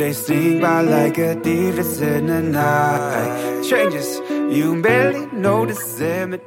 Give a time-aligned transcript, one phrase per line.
[0.00, 3.62] They sing by like a thief in the night.
[3.68, 6.40] Changes, you barely notice them.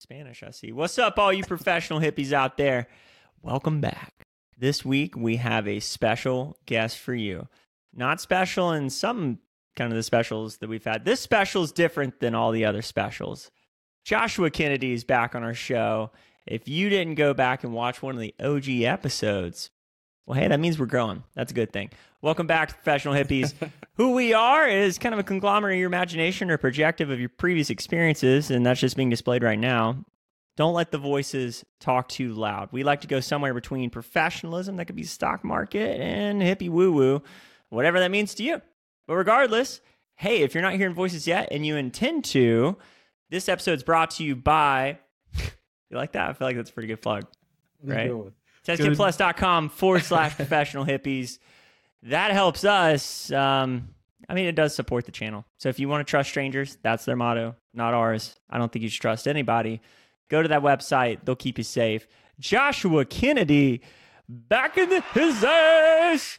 [0.00, 0.72] Spanish, I see.
[0.72, 2.88] What's up, all you professional hippies out there?
[3.42, 4.12] Welcome back.
[4.58, 7.46] This week, we have a special guest for you.
[7.94, 9.38] Not special in some
[9.76, 11.04] kind of the specials that we've had.
[11.04, 13.52] This special is different than all the other specials.
[14.04, 16.10] Joshua Kennedy is back on our show.
[16.44, 19.70] If you didn't go back and watch one of the OG episodes,
[20.26, 21.24] well, hey, that means we're growing.
[21.34, 21.90] That's a good thing.
[22.20, 23.54] Welcome back to Professional Hippies.
[23.94, 27.28] Who we are is kind of a conglomerate of your imagination or projective of your
[27.28, 30.04] previous experiences, and that's just being displayed right now.
[30.56, 32.68] Don't let the voices talk too loud.
[32.72, 36.92] We like to go somewhere between professionalism, that could be stock market, and hippie woo
[36.92, 37.22] woo,
[37.70, 38.62] whatever that means to you.
[39.08, 39.80] But regardless,
[40.14, 42.76] hey, if you're not hearing voices yet and you intend to,
[43.30, 44.98] this episode's brought to you by.
[45.90, 46.30] you like that?
[46.30, 47.26] I feel like that's a pretty good plug,
[47.82, 48.12] right?
[48.66, 51.38] TestKitPlus.com forward slash professional hippies.
[52.04, 53.30] That helps us.
[53.30, 53.88] Um,
[54.28, 55.44] I mean, it does support the channel.
[55.58, 58.36] So if you want to trust strangers, that's their motto, not ours.
[58.48, 59.80] I don't think you should trust anybody.
[60.28, 62.06] Go to that website, they'll keep you safe.
[62.40, 63.82] Joshua Kennedy,
[64.28, 66.38] back in the, his ass.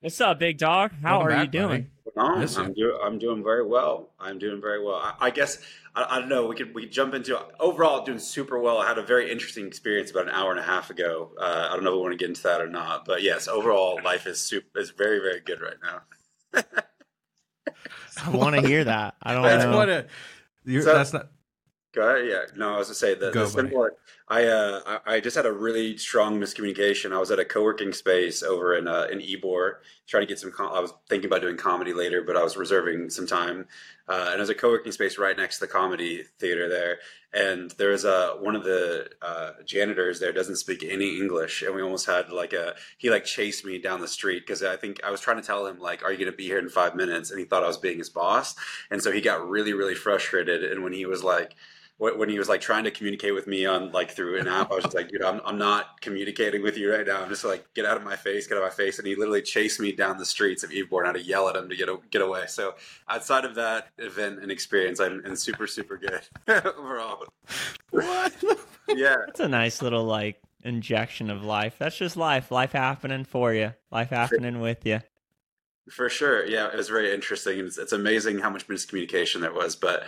[0.00, 0.92] What's up, big dog?
[1.02, 1.68] How Welcome are back, you doing?
[1.82, 1.86] buddy.
[2.20, 2.98] No, I'm doing.
[3.02, 4.10] I'm doing very well.
[4.20, 4.96] I'm doing very well.
[4.96, 5.58] I, I guess
[5.94, 6.46] I, I don't know.
[6.46, 8.78] We could we could jump into overall doing super well.
[8.78, 11.30] I had a very interesting experience about an hour and a half ago.
[11.38, 13.48] Uh, I don't know if we want to get into that or not, but yes,
[13.48, 16.62] overall life is super is very very good right now.
[18.24, 19.14] I want to hear that.
[19.22, 19.76] I don't That's know.
[19.76, 19.88] what
[20.82, 21.28] So- that's not.
[21.92, 22.28] Go ahead.
[22.28, 22.42] Yeah.
[22.56, 23.88] No, I was to say the, Go, the simple.
[24.28, 27.12] I uh I, I just had a really strong miscommunication.
[27.12, 29.74] I was at a co-working space over in uh, in Ybor
[30.06, 30.52] trying to get some.
[30.52, 33.66] Com- I was thinking about doing comedy later, but I was reserving some time.
[34.08, 36.98] Uh, and there's a co-working space right next to the comedy theater there.
[37.32, 41.82] And there's a one of the uh, janitors there doesn't speak any English, and we
[41.82, 45.10] almost had like a he like chased me down the street because I think I
[45.10, 47.32] was trying to tell him like, "Are you going to be here in five minutes?"
[47.32, 48.54] And he thought I was being his boss,
[48.92, 50.62] and so he got really really frustrated.
[50.62, 51.56] And when he was like
[52.00, 54.72] when when he was like trying to communicate with me on like through an app,
[54.72, 57.22] I was just like, dude, I'm, I'm not communicating with you right now.
[57.22, 58.98] I'm just like, get out of my face, get out of my face.
[58.98, 61.04] And he literally chased me down the streets of Ybor.
[61.04, 62.46] I had to yell at him to get, a- get away.
[62.48, 62.74] So
[63.06, 66.22] outside of that event and experience, I'm, I'm super, super good
[66.64, 67.26] overall.
[67.90, 68.34] What?
[68.88, 69.16] Yeah.
[69.26, 71.76] That's a nice little like injection of life.
[71.78, 72.50] That's just life.
[72.50, 73.74] Life happening for you.
[73.92, 75.00] Life happening with you.
[75.90, 76.46] For sure.
[76.46, 76.68] Yeah.
[76.68, 77.58] It was very interesting.
[77.58, 80.04] It's, it's amazing how much miscommunication there was, but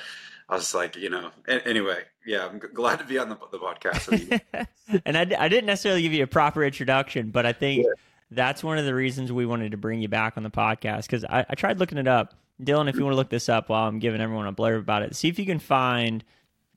[0.52, 4.10] I was like, you know, anyway, yeah, I'm glad to be on the, the podcast.
[4.10, 5.00] with you.
[5.06, 7.92] and I, I didn't necessarily give you a proper introduction, but I think Yeah.
[8.30, 11.24] that's one of the reasons we wanted to bring you back on the podcast because
[11.24, 12.34] I, I tried looking it up.
[12.62, 15.02] Dylon, if you want to look this up while I'm giving everyone a blurb about
[15.02, 16.22] it, see if you can find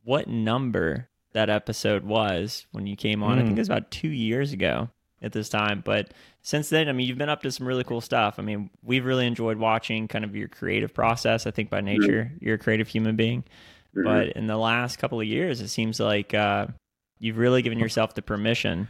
[0.03, 3.33] what number that episode was when you came on.
[3.39, 3.57] I think Mm.
[3.57, 4.89] it was about two years ago
[5.25, 5.81] at this time.
[5.83, 8.35] But since then, I mean, you've been up to some really cool stuff.
[8.37, 11.45] I mean, we've really enjoyed watching kind of your creative process.
[11.47, 13.43] I think by nature, you're a creative human being.
[13.95, 14.03] Mhm.
[14.03, 16.67] But in the last couple of years, it seems like uh,
[17.19, 18.87] you've really given yourself the permission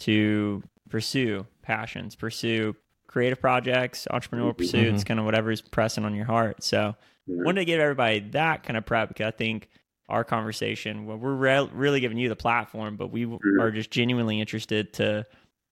[0.00, 2.74] to pursue passions, pursue
[3.06, 6.62] creative projects, entrepreneurial pursuits, kind of whatever's pressing on your heart.
[6.64, 6.96] So,
[7.26, 9.68] wanted to give everybody that kind of prep because I think
[10.08, 13.60] our conversation, well, we're re- really giving you the platform, but we w Mhm.
[13.62, 15.24] are just genuinely interested to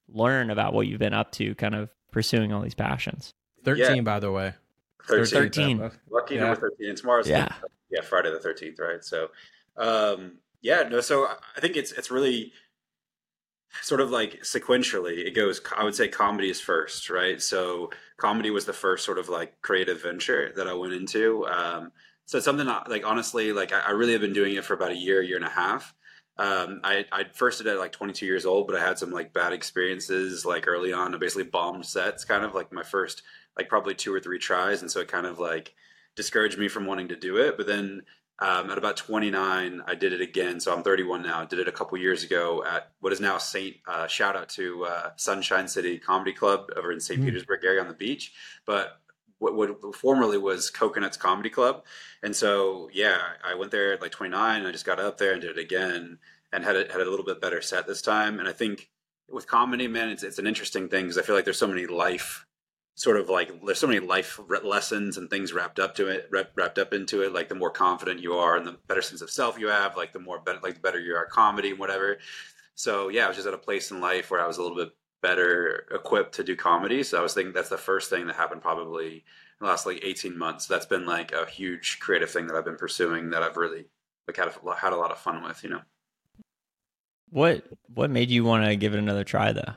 [0.09, 3.33] learn about what you've been up to, kind of pursuing all these passions.
[3.63, 4.53] Thirteen, by the way.
[5.07, 5.25] 13.
[5.25, 5.81] 13.
[5.81, 5.99] episode.
[6.09, 6.41] Lucky Yeah.
[6.41, 6.89] number 13.
[6.89, 7.53] And tomorrow's Yeah.
[7.89, 9.03] yeah, Friday the 13th, right?
[9.03, 9.29] So,
[9.75, 12.53] um, yeah, no, so I think it's, it's really
[13.81, 17.41] sort of like sequentially it goes, I would say comedy is first, right?
[17.41, 21.45] So comedy was the first sort of like creative venture that I went into.
[21.47, 21.91] Um,
[22.25, 24.95] so something like, honestly, like I, I really have been doing it for about a
[24.97, 25.93] year, year and a half.
[26.37, 29.11] Um, I, I first did it at like 22 years old, but I had some
[29.11, 31.13] like bad experiences like early on.
[31.13, 33.21] I basically bombed sets kind of like my first
[33.57, 34.81] like probably two or three tries.
[34.81, 35.73] And so it kind of like
[36.15, 37.55] discouraged me from wanting to do it.
[37.55, 38.01] But then
[38.39, 40.59] um, at about 29, I did it again.
[40.59, 41.41] So I'm 31 now.
[41.41, 43.75] I did it a couple years ago at what is now Saint.
[43.87, 47.21] Uh, shout out to uh, Sunshine City Comedy Club over in St.
[47.21, 47.25] Mm.
[47.25, 48.33] Petersburg area on the beach.
[48.65, 48.99] But
[49.43, 51.83] what, what formerly was Coconuts Comedy Club.
[52.23, 54.59] And so, yeah, I went there at like 29.
[54.59, 56.19] and I just got up there and did it again
[56.51, 58.39] and had a, had a little bit better set this time.
[58.39, 58.89] And I think
[59.29, 61.85] with comedy, man, it's, it's an interesting thing because I feel like there's so many
[61.85, 62.45] life
[62.95, 66.51] sort of like there's so many life lessons and things wrapped up to it wrap,
[66.55, 69.31] wrapped up into it like the more confident you are and the better sense of
[69.31, 72.19] self you have like the more better like the better you are comedy and whatever
[72.75, 74.77] so yeah i was just at a place in life where i was a little
[74.77, 74.91] bit
[75.23, 78.61] better equipped to do comedy so i was thinking that's the first thing that happened
[78.61, 79.21] probably in
[79.61, 82.77] the last like 18 months that's been like a huge creative thing that i've been
[82.77, 83.85] pursuing that i've really
[84.27, 85.81] like had a, had a lot of fun with you know
[87.29, 89.73] What what made you want to give it another try though?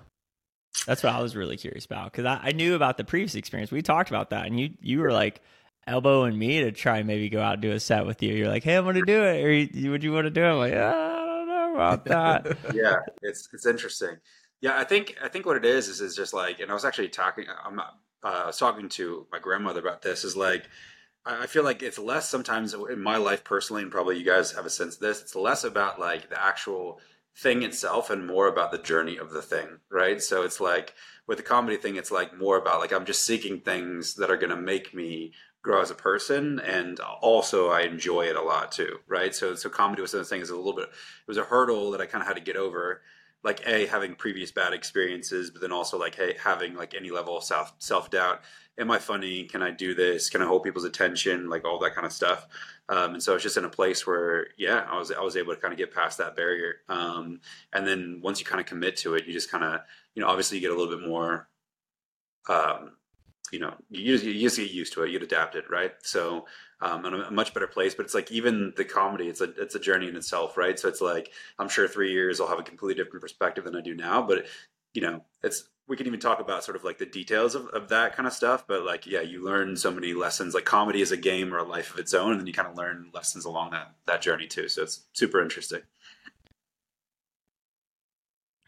[0.86, 3.70] That's what I was really curious about because I, I knew about the previous experience.
[3.72, 5.40] We talked about that, and you you were like
[5.86, 8.34] elbowing me to try and maybe go out and do a set with you.
[8.34, 10.42] You're like, hey, I'm going to do it, or you, would you want to do
[10.44, 10.48] it?
[10.50, 12.58] I'm like, ah, I don't know about that.
[12.70, 14.16] yeah, it's it's interesting.
[14.60, 16.84] Yeah, I think I think what it is is is just like, and I was
[16.84, 17.44] actually talking.
[17.64, 20.24] I'm not, uh, I was talking to my grandmother about this.
[20.24, 20.64] Is like,
[21.24, 24.66] I feel like it's less sometimes in my life personally, and probably you guys have
[24.66, 25.20] a sense of this.
[25.20, 27.00] It's less about like the actual
[27.36, 30.22] thing itself and more about the journey of the thing, right?
[30.22, 30.94] So it's like
[31.26, 34.38] with the comedy thing, it's like more about like I'm just seeking things that are
[34.38, 35.32] going to make me
[35.62, 39.34] grow as a person and also I enjoy it a lot too, right?
[39.34, 42.06] So so comedy was something is a little bit it was a hurdle that I
[42.06, 43.02] kind of had to get over
[43.46, 47.38] like a having previous bad experiences but then also like hey having like any level
[47.38, 48.42] of self self doubt
[48.78, 49.44] am i funny?
[49.44, 50.28] Can i do this?
[50.28, 51.48] Can i hold people's attention?
[51.48, 52.46] Like all that kind of stuff.
[52.88, 55.54] Um, and so it's just in a place where yeah i was i was able
[55.54, 56.76] to kind of get past that barrier.
[56.88, 57.40] Um,
[57.72, 59.80] and then once you kind of commit to it you just kind of
[60.14, 61.48] you know obviously you get a little bit more
[62.48, 62.92] um,
[63.52, 65.92] you know you just, you just get used to it you'd adapt it right?
[66.02, 66.46] So
[66.80, 69.74] um, in a much better place but it's like even the comedy it's a it's
[69.74, 70.78] a journey in itself right?
[70.78, 73.80] So it's like i'm sure three years i'll have a completely different perspective than i
[73.80, 74.46] do now but
[74.94, 77.88] you know it's we can even talk about sort of like the details of, of
[77.88, 80.54] that kind of stuff but like yeah you learn so many lessons.
[80.54, 82.68] Like comedy is a game or a life of its own and then you kind
[82.68, 84.68] of learn lessons along that that journey too.
[84.68, 85.82] So it's super interesting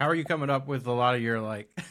[0.00, 1.68] How are you coming up with a lot of your like?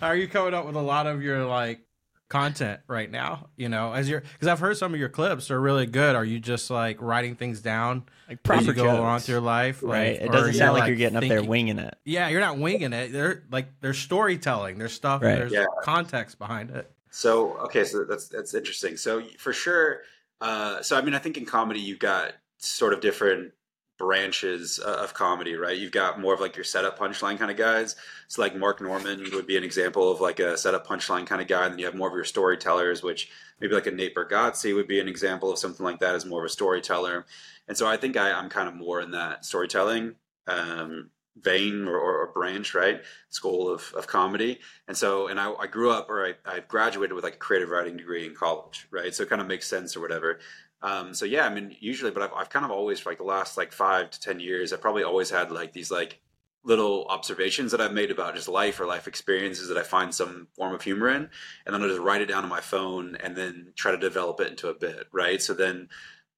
[0.00, 1.82] how are you coming up with a lot of your like
[2.28, 3.48] content right now?
[3.56, 6.16] You know, as you're because I've heard some of your clips are really good.
[6.16, 9.34] Are you just like writing things down Like as proper you go jokes, along through
[9.34, 9.82] your life?
[9.84, 10.20] right?
[10.20, 11.94] It doesn't sound you, like, you're getting up there winging it.
[12.04, 13.12] Yeah, you're not winging it.
[13.12, 14.78] They're like there's storytelling.
[14.78, 15.22] There's stuff.
[15.22, 15.36] Right.
[15.36, 15.66] There's Yeah.
[15.84, 16.90] context behind it.
[17.10, 18.96] So okay, so that's that's interesting.
[18.96, 20.00] So for sure,
[20.40, 23.52] uh, so I mean, I think in comedy you've got sort of different
[24.00, 25.76] branches uh, of comedy, right?
[25.76, 27.96] You've got more of like your setup punchline kind of guys.
[28.28, 31.46] So like Mark Normand would be an example of like a setup punchline kind of
[31.48, 33.30] guy, and then you have more of your storytellers, which
[33.60, 36.40] maybe like a Nate Bargatze would be an example of something like that as more
[36.40, 37.26] of a storyteller.
[37.68, 40.14] And so I think I, I'm kind of more in that storytelling
[40.46, 43.02] um, vein or, or, or branch, right?
[43.28, 44.60] School of, of comedy.
[44.88, 47.68] And so, and I, I grew up or I, I graduated with like a creative
[47.68, 49.14] writing degree in college, right?
[49.14, 50.40] So it kind of makes sense or whatever.
[50.82, 53.24] Um, so yeah, I mean, usually, but I've, I've kind of always, for like the
[53.24, 56.20] last like five to 10 years, I've probably always had like these like
[56.62, 60.48] little observations that I've made about just life or life experiences that I find some
[60.56, 61.28] form of humor in.
[61.64, 64.40] And then I'll just write it down on my phone and then try to develop
[64.40, 65.40] it into a bit, right?
[65.40, 65.88] So then,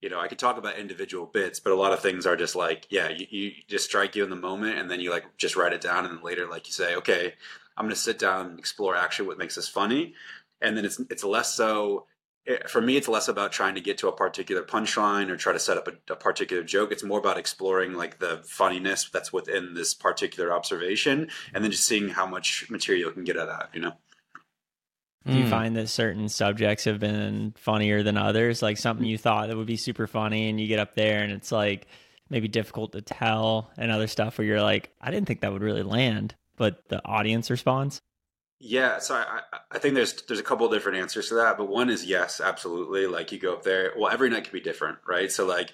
[0.00, 2.54] you know, I could talk about individual bits, but a lot of things are just
[2.54, 5.56] like, yeah, you, you just strike you in the moment and then you like just
[5.56, 6.04] write it down.
[6.04, 7.34] And then later, like you say, okay,
[7.76, 10.14] I'm going to sit down and explore actually what makes this funny.
[10.60, 12.06] And then it's, it's less so,
[12.44, 15.52] it- for me, it's less about trying to get to a particular punchline or try
[15.52, 16.90] to set up a, a particular joke.
[16.92, 21.84] It's more about exploring like the funniness that's within this particular observation and then just
[21.84, 23.92] seeing how much material you can get out of that, you know?
[25.24, 25.50] Do you Mm.
[25.50, 28.60] find that certain subjects have been funnier than others?
[28.60, 31.30] Like something you thought that would be super funny, and you get up there and
[31.32, 31.86] it's like
[32.28, 35.62] maybe difficult to tell, and other stuff where you're like, I didn't think that would
[35.62, 38.02] really land, but the audience responds.
[38.64, 39.40] Yeah, so I,
[39.72, 43.06] I- think there's there's a couple different answers to that, but one is yes, absolutely.
[43.08, 45.30] Like you go up there, well, every night can be different, right?
[45.32, 45.72] So like,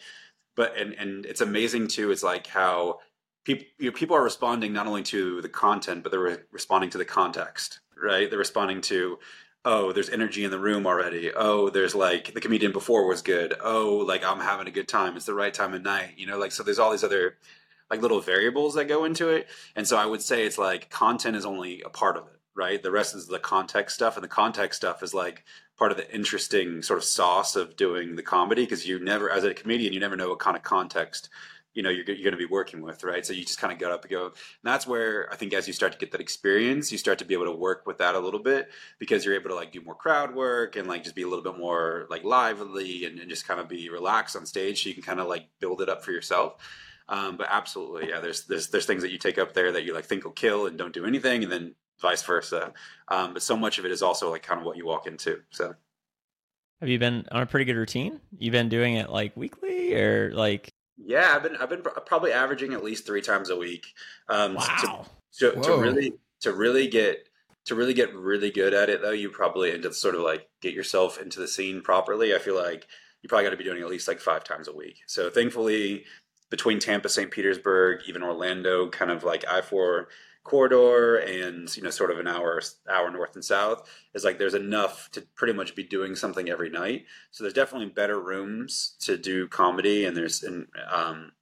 [0.57, 2.11] but and and it's amazing too.
[2.11, 3.01] It's like how
[3.45, 6.89] people you know, people are responding not only to the content, but they're re- responding
[6.91, 8.31] to the context, right?
[8.31, 9.19] They're responding to,
[9.67, 11.31] oh, there's energy in the room already.
[11.35, 13.55] Oh, there's like the comedian before was good.
[13.63, 15.15] Oh, like I'm having a good time.
[15.17, 16.39] It's the right time of night, you know.
[16.39, 17.37] Like so, there's all these other
[17.91, 19.49] like little variables that go into it.
[19.77, 22.83] And so I would say it's like content is only a part of it, right?
[22.83, 24.17] The rest is the context stuff.
[24.17, 25.45] And the context stuff is like
[25.79, 29.45] part of the interesting sort of sauce of doing the comedy because you never, as
[29.45, 31.29] a comedian, you never know what kind of context.
[31.75, 33.25] You know, you're, you're going to be working with, right?
[33.25, 34.25] So you just kind of get up and go.
[34.25, 34.35] And
[34.65, 37.35] that's where I think as you start to get that experience, you start to be
[37.35, 39.95] able to work with that a little bit because you're able to like do more
[39.95, 43.47] crowd work and like just be a little bit more like lively and, and just
[43.47, 44.83] kind of be relaxed on stage.
[44.83, 46.57] So you can kind of like build it up for yourself.
[47.09, 48.21] Um, but absolutely, yeah.
[48.21, 50.67] There's there's there's things that you take up there that you like think will kill
[50.67, 52.73] and don't do anything, and then vice versa.
[53.09, 55.41] Um, but so much of it is also like kind of what you walk into.
[55.51, 55.75] So
[56.81, 58.21] Have you been on a pretty good routine?
[58.39, 62.73] You've been doing it like weekly or like yeah, I've been I've been probably averaging
[62.73, 63.87] at least three times a week.
[64.29, 65.07] Um, to- wow.
[65.41, 65.81] To, to, Whoa.
[65.81, 67.29] really to really get
[67.67, 70.49] to really get really good at it though, you probably end up sort of like
[70.63, 72.35] get yourself into the scene properly.
[72.35, 72.87] I feel like
[73.23, 75.01] you probably got to be doing at least like five times a week.
[75.07, 76.05] So thankfully,
[76.51, 77.31] between Tampa, St.
[77.31, 80.09] Petersburg, even Orlando, kind of like I four
[80.49, 84.55] corridor and you know sort of an hour hour north and south is like there's
[84.55, 87.07] enough to pretty much be doing something every night.
[87.31, 91.33] So there's definitely better rooms to do comedy and there's and, um,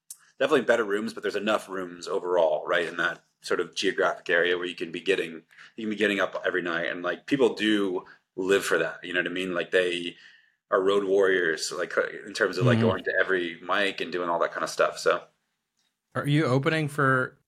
[0.40, 4.56] definitely better rooms but there's enough rooms overall right in that sort of geographic area
[4.58, 5.42] where you can be getting
[5.76, 6.86] you can be getting up every night.
[6.90, 8.04] And like people do
[8.36, 9.54] live for that you know what i mean?
[9.54, 10.16] Like they
[10.70, 11.94] are road warriors like
[12.26, 12.80] in terms of like Mhm.
[12.80, 15.22] going to every mic and doing all that kind of stuff so.
[16.14, 17.38] Are you opening for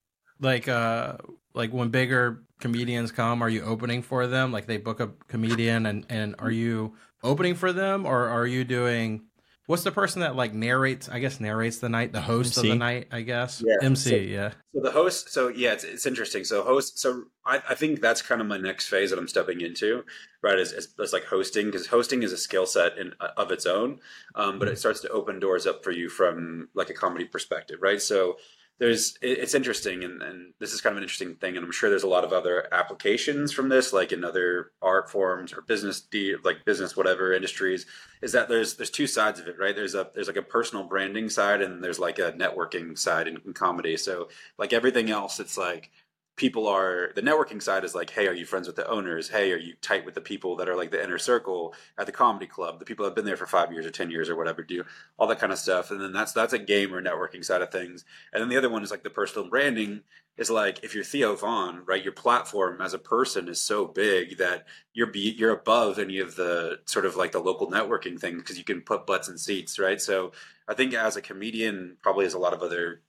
[0.40, 1.16] like uh
[1.54, 3.42] like when bigger comedians come?
[3.42, 4.52] Are you opening for them?
[4.52, 8.64] Like they book a comedian and and are you opening for them or are you
[8.64, 9.25] doing?
[9.66, 11.11] What's the person that like narrates?
[11.11, 13.09] I guess narrates the night, the host of the night.
[13.12, 14.11] I guess Yeah, MC.
[14.11, 14.52] so- yeah.
[14.75, 16.45] So the host, so yeah, it's, it's interesting.
[16.45, 19.61] So host, so I, I think that's kind of my next phase that I'm stepping
[19.61, 20.04] into,
[20.42, 20.59] right?
[20.59, 23.99] Is, is, is like hosting because hosting is a skill set in of its own,
[24.37, 27.78] um, but it starts to open doors up for you from like a comedy perspective,
[27.83, 28.00] right?
[28.00, 28.37] So
[28.78, 31.90] there's it's interesting, and, and this is kind of an interesting thing, and I'm sure
[31.90, 36.06] there's a lot of other applications from this, like in other art forms or business,
[36.44, 37.87] like business whatever industries.
[38.23, 39.75] Is that there's there's two sides of it, right?
[39.75, 43.40] There's a there's like a personal branding side, and there's like a networking side in,
[43.44, 43.97] in comedy.
[43.97, 45.90] So like everything else it's like
[46.38, 49.28] people are the networking side is like hey are you friends with the owners?
[49.28, 52.12] Hey are you tight with the people that are like the inner circle at the
[52.12, 54.37] comedy club the people that have been there for five years or ten years or
[54.37, 54.85] whatever do
[55.18, 55.90] all that kind of stuff.
[55.90, 58.04] And then that's that's a game or networking side of things.
[58.33, 60.02] And then the other one is like the personal branding
[60.37, 64.38] is like if you're Theo Von right your platform as a person is so big
[64.38, 68.38] that you're be you're above any of the sort of like the local networking thing
[68.38, 70.00] because you can put butts in seats right?
[70.00, 70.33] So
[70.68, 73.00] i think as a comedian probably as a lot of other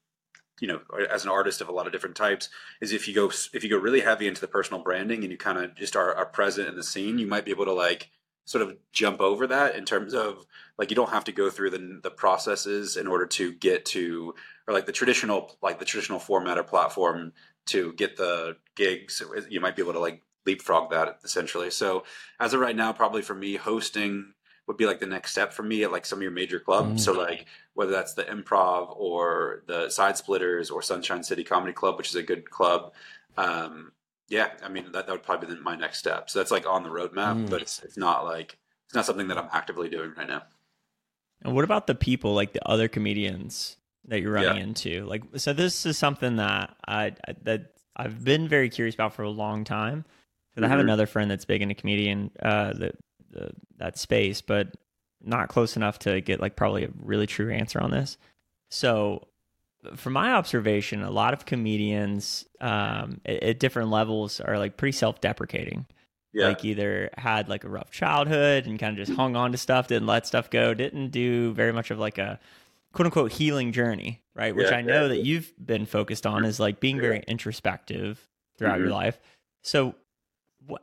[0.61, 2.49] you know as an artist of a lot of different types
[2.81, 5.37] is if you go if you go really heavy into the personal branding and you
[5.37, 8.09] kind of just are, are present in the scene you might be able to like
[8.49, 10.45] sort of jump over that in terms of
[10.79, 14.33] like you don't have to go through the the processes in order to get to
[14.67, 17.31] or like the traditional like the traditional format or platform
[17.67, 19.21] to get the gigs.
[19.49, 21.69] You might be able to like leapfrog that essentially.
[21.69, 22.05] So
[22.39, 24.33] as of right now probably for me hosting
[24.69, 27.01] would be like the next step for me at like some of your major clubs
[27.01, 27.03] Mm.
[27.05, 31.97] so like whether that's the improv or the side splitters or sunshine city comedy club
[31.97, 32.93] which is a good club
[33.38, 33.91] um
[34.29, 36.83] yeah i mean that, that would probably be my next step so that's like on
[36.83, 37.49] the roadmap Mm.
[37.49, 40.43] but it's, it's not like it's not something that i'm actively doing right now
[41.43, 44.63] And what about the people, like the other comedians that you're running Yeah.
[44.63, 45.05] into?
[45.05, 49.29] Like, so this is something that I that I've been very curious about for a
[49.29, 50.03] long time.
[50.51, 50.83] Because I have Mhm.
[50.89, 52.91] another friend that's big into comedian, uh, the,
[53.31, 54.75] the that space, but
[55.21, 58.17] not close enough to get like probably a really true answer on this.
[58.69, 59.27] So,
[59.95, 64.91] from my observation, a lot of comedians um, at, at different levels are like pretty
[64.93, 65.86] self-deprecating
[66.31, 69.57] yeah like either had like a rough childhood and kind of just hung on to
[69.57, 72.39] stuff didn't let stuff go didn't do very much of like a
[72.93, 75.07] quote unquote healing journey right which Yeah, i know yeah.
[75.07, 78.27] that you've been focused on is like being very introspective
[78.59, 78.93] throughout your Mhm.
[78.93, 79.19] life
[79.63, 79.95] so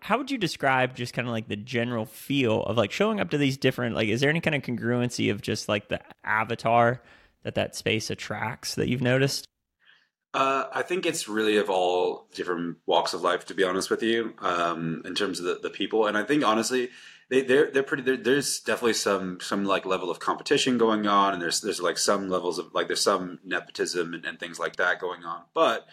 [0.01, 3.31] how would you describe just kind of like the general feel of like showing up
[3.31, 7.03] to these different like is there any kind of congruency of just like the avatar
[7.43, 9.47] that that space attracts that you've noticed
[10.35, 14.03] Uh, I think it's really of all different walks of life, to be honest with
[14.03, 16.07] you, um, in terms of the, the people.
[16.07, 16.91] And I think honestly,
[17.31, 18.03] they, they're they're pretty.
[18.03, 21.97] There, there's definitely some some like level of competition going on, and there's there's like
[21.97, 25.43] some levels of like there's some nepotism and, and things like that going on.
[25.55, 25.87] But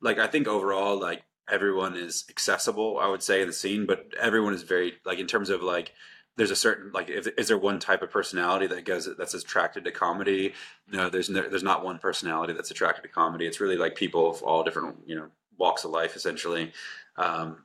[0.00, 2.98] like I think overall, like everyone is accessible.
[3.00, 5.92] I would say in the scene, but everyone is very like in terms of like
[6.36, 9.84] there's a certain like if, is there one type of personality that goes that's attracted
[9.84, 10.54] to comedy?
[10.90, 13.46] No there's no, there's not one personality that's attracted to comedy.
[13.46, 15.26] It's really like people of all different you know
[15.58, 16.72] walks of life essentially.
[17.16, 17.64] Um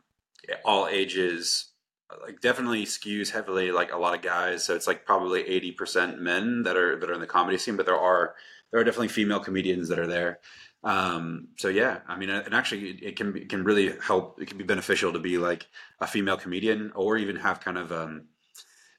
[0.63, 1.71] all ages
[2.21, 6.63] like definitely skews heavily like a lot of guys so it's like probably 80% men
[6.63, 8.33] that are that are in the comedy scene but there are
[8.71, 10.39] there are definitely female comedians that are there
[10.83, 14.57] um so yeah i mean and actually it can it can really help it can
[14.57, 15.65] be beneficial to be like
[16.01, 18.27] a female comedian or even have kind of um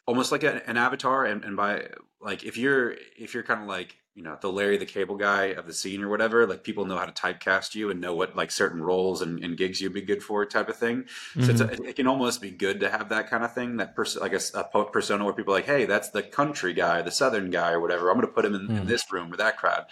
[0.08, 1.26] almost like a, an avatar.
[1.26, 1.87] And, and by
[2.20, 5.44] like if you're if you're kind of like you know the larry the cable guy
[5.60, 8.34] of the scene or whatever like people know how to typecast you and know what
[8.34, 11.04] like certain roles and, and gigs you'd be good for type of thing.
[11.40, 13.94] So it's a, it can almost be good to have that kind of thing that
[13.94, 14.40] person like a,
[14.72, 17.80] po- persona where people are like hey that's the country guy the southern guy or
[17.80, 18.87] whatever i'm going to put him in, in Mhm.
[18.88, 19.87] this room or that crowd.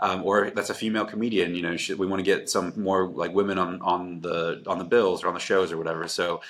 [0.00, 3.06] Um, or that's a female comedian you know should, we want to get some more
[3.22, 6.06] like women on on the on the bills or on the shows or whatever.
[6.08, 6.40] So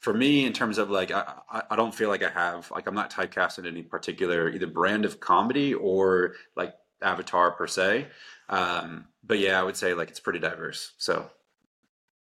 [0.00, 2.86] for me in terms of like I, I- I don't feel like i have like
[2.86, 8.06] i'm not typecast in any particular either brand of comedy or like avatar per se
[8.48, 11.30] um but yeah i would say like it's pretty diverse so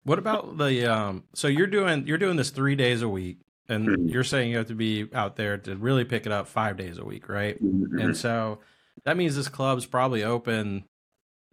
[0.04, 1.24] What about the um?
[1.34, 3.38] So you're doing you're doing this three days a week,
[3.70, 4.12] and Mhm.
[4.12, 6.98] you're saying you have to be out there to really pick it up five days
[6.98, 7.58] a week, right?
[7.62, 8.60] And so
[9.06, 10.84] that means this club's probably open.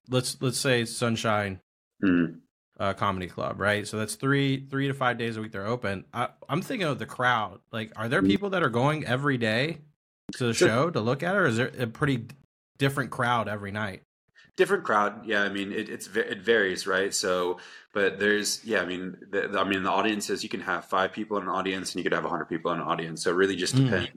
[0.08, 1.60] Let's let's say Sunshine
[2.02, 2.40] Mhm.
[2.80, 3.86] Uh, Comedy Club, right?
[3.86, 6.04] So that's three three to five days a week they're open.
[6.12, 7.60] I, I'm thinking of the crowd.
[7.70, 8.26] Like, are there Mhm.
[8.28, 9.78] people that are going every day
[10.32, 12.26] to the show to look at it, or is there a pretty
[12.78, 14.02] different crowd every night?
[14.56, 15.24] different crowd.
[15.24, 17.14] Yeah, I mean it, it's it varies, right?
[17.14, 17.58] So,
[17.94, 21.38] but there's yeah, I mean, the, I mean the audiences you can have five people
[21.38, 23.22] in an audience and you could have hundred people in an audience.
[23.22, 23.84] So it really just Mm.
[23.84, 24.10] depends.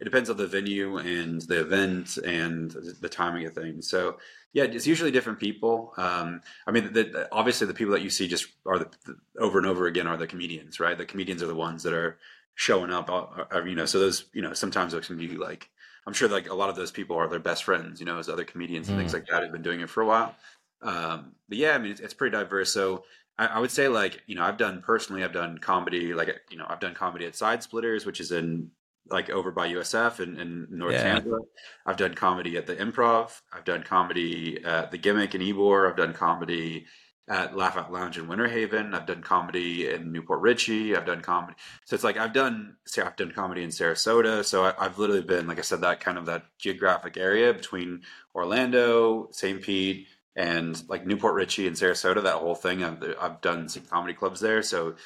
[0.00, 3.88] It depends on the venue and the event and the timing of things.
[3.88, 4.18] So
[4.54, 5.92] yeah, it's usually different people.
[5.98, 9.16] Um, I mean, the, the- obviously the people that you see just are the, the
[9.38, 10.96] over and over again are the comedians, right?
[10.96, 12.18] The comedians are the ones that are
[12.54, 13.10] showing up.
[13.10, 15.68] uh, uh, you know, so those you know sometimes those can be like
[16.06, 18.28] I'm sure like a lot of those people are their best friends, you know, as
[18.28, 20.34] other comedians and things like that have been doing it for a while.
[20.82, 22.72] Um, but yeah, I mean, it's, it's pretty diverse.
[22.72, 23.04] So
[23.38, 26.58] I, I would say like, you know, I've done personally, I've done comedy, like, you
[26.58, 28.70] know, I've done comedy at Side Splitters, which is in
[29.10, 31.02] like over by USF in, in North Yeah.
[31.02, 31.38] Tampa.
[31.86, 33.40] I've done comedy at the Improv.
[33.52, 35.88] I've done comedy at the Gimmick in Ybor.
[35.90, 36.86] I've done comedy
[37.28, 38.94] at Laugh Out Lounge in Winter Haven.
[38.94, 40.94] I've done comedy in New Port Richey.
[40.94, 41.56] I've done comedy.
[41.86, 44.44] So it's like I've done I've done comedy in Sarasota.
[44.44, 48.02] So I, I've literally been, like I said, that kind of that geographic area between
[48.34, 49.62] Orlando, St.
[49.62, 52.22] Pete, and like New Port Richey and Sarasota.
[52.22, 52.84] That whole thing.
[52.84, 54.62] I've, I've done some comedy clubs there.
[54.62, 54.96] So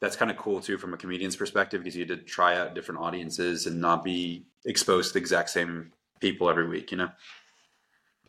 [0.00, 2.74] that's kind of cool too from a comedian's perspective because you get to try out
[2.74, 6.90] different audiences and not be exposed to the exact same people every week.
[6.90, 7.08] You know.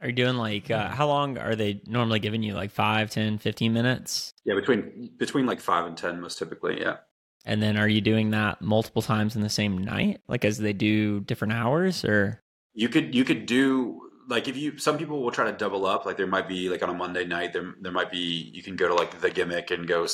[0.02, 2.54] Are you doing like uh, how long are they normally giving you?
[2.54, 4.34] Like 5, 10, 15 minutes?
[4.46, 6.80] Yeah, between between like five and ten, most typically.
[6.80, 6.98] Yeah.
[7.46, 10.22] And then are you doing that multiple times in the same night?
[10.28, 12.42] Like as they do different hours or
[12.74, 16.06] You could you could do like if you some people will try to double up
[16.06, 18.76] like there might be like on a Monday night there there might be you can
[18.76, 20.06] go to like the gimmick and go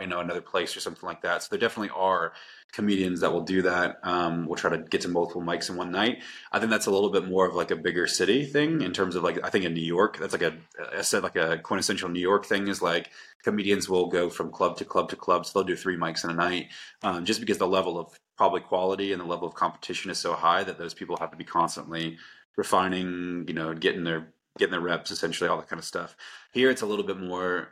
[0.00, 1.42] you know another place or something like that.
[1.42, 2.34] So there definitely are
[2.72, 3.98] comedians that will do that.
[4.02, 6.22] Um, will try to get to multiple mics in one night.
[6.50, 9.16] I think that's a little bit more of like a bigger city thing in terms
[9.16, 10.54] of like I think in New York that's like a
[10.94, 13.10] I said like a quintessential New York thing is like
[13.42, 15.46] comedians will go from club to club to club.
[15.46, 16.68] So they'll do three mics in a night
[17.02, 20.34] um, just because the level of probably quality and the level of competition is so
[20.34, 22.18] high that those people have to be constantly
[22.56, 24.28] refining, you know, getting their
[24.58, 26.16] getting their reps, essentially all that kind of stuff.
[26.52, 27.68] Here, it's a little bit more,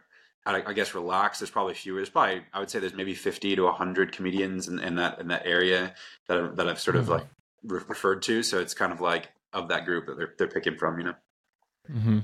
[0.46, 1.40] I, I guess, relaxed.
[1.40, 1.96] There's probably fewer.
[1.98, 5.28] There's probably, I would say, there's maybe 50 to 100 comedians in, in that in
[5.28, 5.94] that area
[6.28, 7.10] that I, that I've sort of Mhm.
[7.10, 7.26] like
[7.64, 8.42] re- referred to.
[8.42, 11.14] So it's kind of like of that group that they're they're picking from, you know.
[11.90, 12.18] mm-hmm.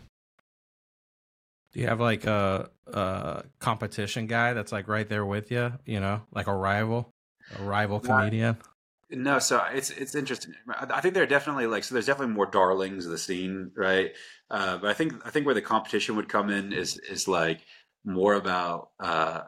[1.73, 5.73] Do you have like a, a competition guy that's like right there with you?
[5.85, 7.11] You know, like a rival,
[7.59, 8.57] a rival comedian.
[9.09, 10.55] No, so it's it's interesting.
[10.69, 11.95] I think there are definitely like so.
[11.95, 14.13] There's definitely more darlings of the scene, right?
[14.51, 17.61] Uh, but I think I think where the competition would come in is is like
[18.05, 19.43] more about uh,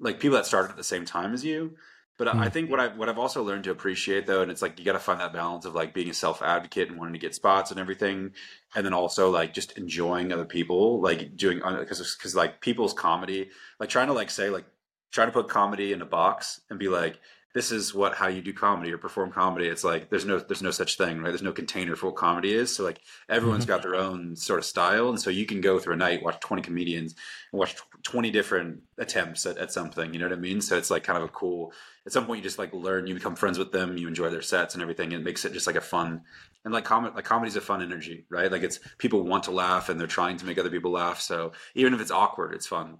[0.00, 1.76] like people that started at the same time as you.
[2.16, 4.62] But I I think what I what I've also learned to appreciate though, and it's
[4.62, 7.12] like you got to find that balance of like being a self advocate and wanting
[7.12, 8.32] to get spots and everything,
[8.74, 13.50] and then also like just enjoying other people, like doing because because like people's comedy,
[13.78, 14.64] like trying to like say like
[15.12, 17.20] trying to put comedy in a box and be like
[17.58, 19.66] this is what how you do comedy or perform comedy.
[19.66, 21.30] It's like there's no there's no such thing right?
[21.30, 22.72] There's no container for what comedy is.
[22.72, 23.72] So like everyone's mm-hmm.
[23.72, 25.08] got their own sort of style.
[25.08, 27.16] And so you can go through a night watch 20 comedians
[27.50, 30.60] and watch 20 different attempts at, at something you know what i mean?
[30.60, 31.72] So it's like kind of a cool
[32.06, 34.40] at some point you just like learn you become friends with them you enjoy their
[34.40, 35.12] sets and everything.
[35.12, 36.20] And it makes it just like a fun
[36.64, 38.52] and like comedy like comedy's a fun energy right?
[38.52, 41.20] Like it's people want to laugh and they're trying to make other people laugh.
[41.20, 42.98] So even if it's awkward it's fun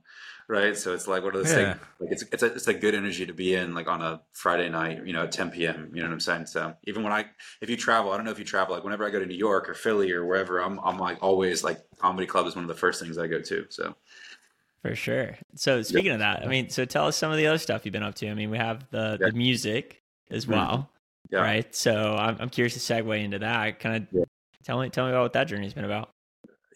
[0.49, 0.77] right?
[0.77, 1.75] So it's like one of those Yeah.
[1.75, 1.77] things.
[2.01, 4.69] Like it's it's a, it's a good energy to be in, like on a Friday
[4.69, 5.91] night, you know, at 10 p.m.
[5.95, 6.47] You know what I'm saying?
[6.47, 7.27] So even when I,
[7.61, 9.35] if you travel, I don't know if you travel, like whenever I go to New
[9.37, 12.69] York or Philly or wherever, I'm I'm like always like comedy club is one of
[12.69, 13.67] the first things I go to.
[13.71, 13.95] So
[14.83, 15.37] For sure.
[15.57, 17.93] So speaking of that, I mean, so tell us some of the other stuff you've
[17.93, 18.29] been up to.
[18.29, 19.29] I mean, we have the Yeah.
[19.29, 20.49] the music as Mhm.
[20.49, 20.89] well,
[21.31, 21.41] Yeah.
[21.43, 21.75] right?
[21.75, 23.81] So I'm I'm curious to segue into that.
[23.81, 24.09] Kind of
[24.65, 26.11] tell me tell me about what that journey's been about.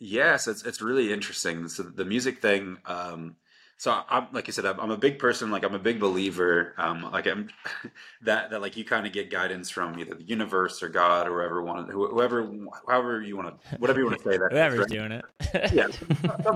[0.01, 1.69] Yes, it's it's really interesting.
[1.69, 2.79] So the music thing.
[2.87, 3.37] Um,
[3.83, 5.51] so I'm like I said, I'm, I'm a big person.
[5.51, 6.73] Like I'm a big believer.
[6.79, 7.49] Um, like I'm
[8.23, 11.41] that that like you kind of get guidance from either the universe or God or
[11.41, 12.49] whoever want whoever
[12.87, 14.53] however you want to whatever you want to say that.
[14.53, 14.89] Whoever's right?
[14.89, 15.25] doing it.
[15.73, 15.89] yeah,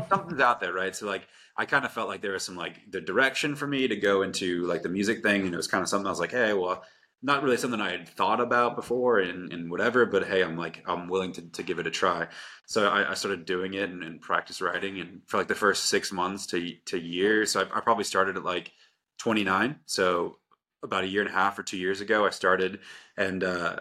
[0.08, 0.94] something's out there, right?
[0.94, 3.88] So like, I kind of felt like there was some like the direction for me
[3.88, 6.20] to go into like the music thing, and it was kind of something I was
[6.20, 6.84] like, hey, well,
[7.26, 10.84] not really something I had thought about before, and, and whatever, but hey, I'm like,
[10.86, 12.28] I'm willing to, to give it a try.
[12.66, 15.86] So I, I started doing it and, and practice writing, and for like the first
[15.86, 18.72] six months to to year, so I, I probably started at like
[19.18, 20.38] 29, so
[20.84, 22.78] about a year and a half or two years ago, I started,
[23.16, 23.80] and uh,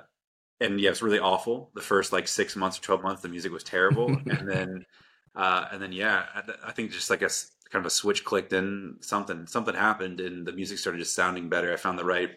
[0.59, 1.69] and yeah, it's really awful.
[1.75, 4.85] The first like six months or twelve months, the music was terrible, and then
[5.35, 7.29] uh, and then yeah, I, I think just like a,
[7.69, 11.47] kind of a switch clicked in something something happened, and the music started just sounding
[11.47, 11.71] better.
[11.71, 12.31] I found the right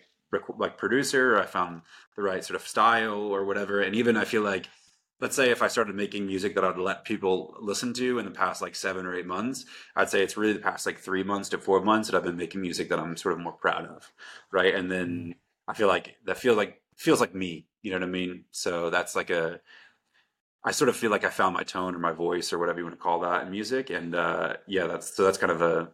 [0.59, 1.83] like producer, I found
[2.17, 4.69] the right sort of style or whatever, and even I feel like.
[5.21, 8.31] Let's say if I started making music that I'd let people listen to in the
[8.31, 9.65] past like seven or eight months,
[9.97, 12.37] I'd say it's really the past like three months to four months that I've been
[12.37, 14.13] making music that I'm sort of more proud of,
[14.53, 14.73] right?
[14.73, 15.35] And then
[15.67, 18.45] I feel like that feels like feels like me, you know what I mean?
[18.53, 19.61] So that's like a
[20.65, 22.85] I sort of feel like I found my tone or my voice or whatever you
[22.85, 23.91] want to call that in music.
[23.91, 25.91] And uh, yeah, that's so that's kind of a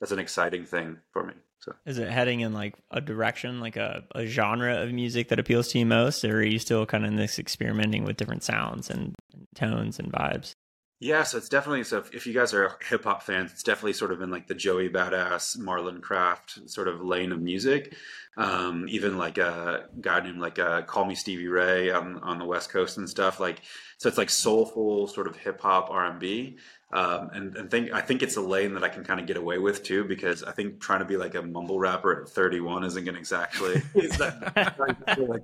[0.00, 1.34] that's an exciting thing for me.
[1.62, 5.38] So is it heading in like a direction, like a, a genre of music that
[5.38, 8.42] appeals to you most, or are you still kind of in this experimenting with different
[8.42, 9.14] sounds and
[9.54, 10.54] tones and vibes?
[10.98, 11.98] Yeah, so it's definitely so.
[11.98, 14.54] If, if you guys are hip hop fans, it's definitely sort of in like the
[14.54, 17.96] Joey Badass, Marlon Craft sort of lane of music.
[18.36, 22.44] Um, even like a guy named like uh, Call Me Stevie Ray on on the
[22.44, 23.40] West Coast and stuff.
[23.40, 23.62] Like
[23.98, 26.58] so, it's like soulful sort of hip hop R and B.
[26.92, 29.38] Um, and, and think I think it's a lane that I can kind of get
[29.38, 32.84] away with too, because I think trying to be like a mumble rapper at 31
[32.84, 33.80] isn't going to exactly.
[33.94, 35.42] is that, like,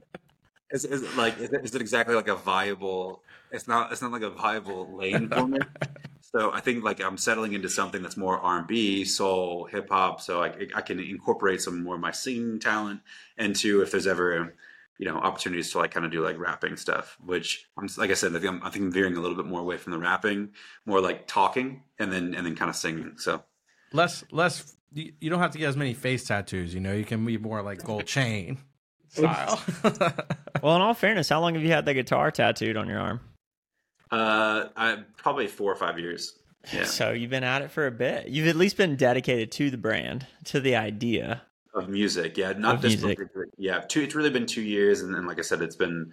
[0.70, 4.12] is, is like is it, is it exactly like a viable it's not it's not
[4.12, 5.58] like a viable lane for me.
[6.20, 10.20] so I think like I'm settling into something that's more R&B, soul, hip hop.
[10.20, 13.00] So I, I can incorporate some more of my singing talent
[13.38, 14.54] into if there's ever
[14.98, 17.16] you know opportunities to like kind of do like rapping stuff.
[17.24, 19.46] Which I'm like I said, I think I'm, I think I'm veering a little bit
[19.46, 20.50] more away from the rapping,
[20.84, 23.14] more like talking and then and then kind of singing.
[23.16, 23.42] So
[23.92, 24.74] less less.
[24.92, 26.72] You don't have to get as many face tattoos.
[26.74, 28.58] You know, you can be more like gold chain
[29.08, 29.62] style.
[30.62, 33.20] well, in all fairness, how long have you had the guitar tattooed on your arm?
[34.10, 36.34] Uh, I probably four or five years.
[36.72, 36.84] Yeah.
[36.84, 38.28] So you've been at it for a bit.
[38.28, 41.42] You've at least been dedicated to the brand, to the idea
[41.78, 42.36] of music.
[42.36, 43.28] Yeah, not of this music.
[43.56, 44.02] Yeah, two.
[44.02, 46.12] It's really been two years, and then like I said, it's been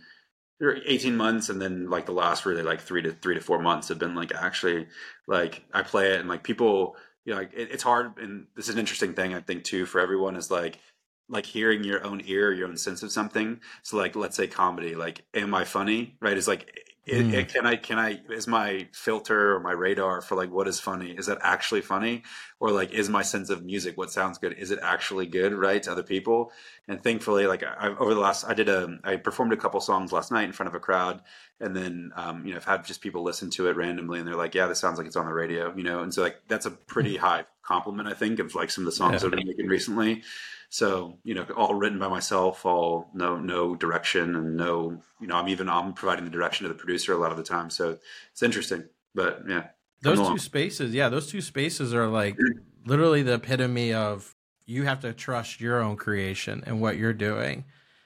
[0.86, 3.90] eighteen months, and then like the last really like three to three to four months
[3.90, 4.88] have been like actually
[5.28, 8.68] like I play it, and like people, you know, like it, it's hard, and this
[8.68, 10.80] is an interesting thing I think too for everyone is like
[11.28, 13.60] like hearing your own ear, your own sense of something.
[13.84, 16.18] So like let's say comedy, like am I funny?
[16.22, 16.38] Right?
[16.38, 16.70] Is like
[17.06, 17.34] it, mm.
[17.34, 20.80] it, can I can I is my filter or my radar for like what is
[20.80, 21.12] funny?
[21.12, 22.24] Is that actually funny,
[22.60, 24.54] or like is my sense of music what sounds good?
[24.54, 26.52] Is it actually good, right, to other people?
[26.88, 30.12] And thankfully, like I, over the last, I did a I performed a couple songs
[30.12, 31.22] last night in front of a crowd,
[31.60, 34.36] and then um, you know I've had just people listen to it randomly, and they're
[34.36, 36.66] like, yeah, this sounds like it's on the radio, you know, and so like that's
[36.66, 37.20] a pretty mm.
[37.20, 39.28] high compliment I think of like some of the songs yeah.
[39.28, 40.24] I've been making recently.
[40.70, 45.36] So you know, all written by myself, all no no direction and no you know
[45.36, 47.70] I'm even I'm providing the direction to the producer a lot of the time.
[47.70, 47.98] So
[48.32, 49.68] it's interesting, but yeah.
[50.02, 52.90] Those two spaces, yeah, those two spaces are like mm-hmm.
[52.90, 57.66] literally the epitome of you have to trust your own creation and what you're doing.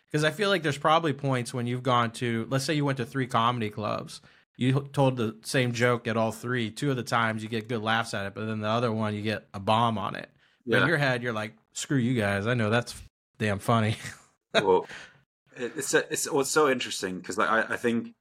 [0.10, 2.98] Because I feel like there's probably points when you've gone to, let's say you went
[2.98, 4.22] to three comedy clubs,
[4.58, 6.72] you told the same joke at all three.
[6.72, 9.14] Two of the times you get good laughs at it, but then the other one
[9.14, 10.30] you get a bomb on it.
[10.66, 10.82] Yeah.
[10.82, 12.48] In your head, you're like, screw you guys.
[12.48, 13.02] I know that's
[13.38, 13.98] damn funny.
[14.54, 14.88] well,
[15.56, 18.14] it's it's what's so interesting because like, I, I think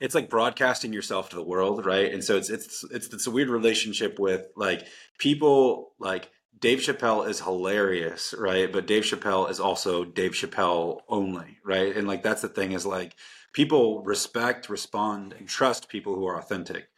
[0.00, 2.12] it's like broadcasting yourself to the world, right?
[2.12, 4.86] And so it's it's it's it's a weird relationship with like
[5.18, 8.72] people like Dave Chappelle is hilarious, right?
[8.72, 11.94] But Dave Chappelle is also Dave Chappelle only, right?
[11.96, 13.14] And like that's the thing is like
[13.52, 16.88] people respect, respond, and trust people who are authentic.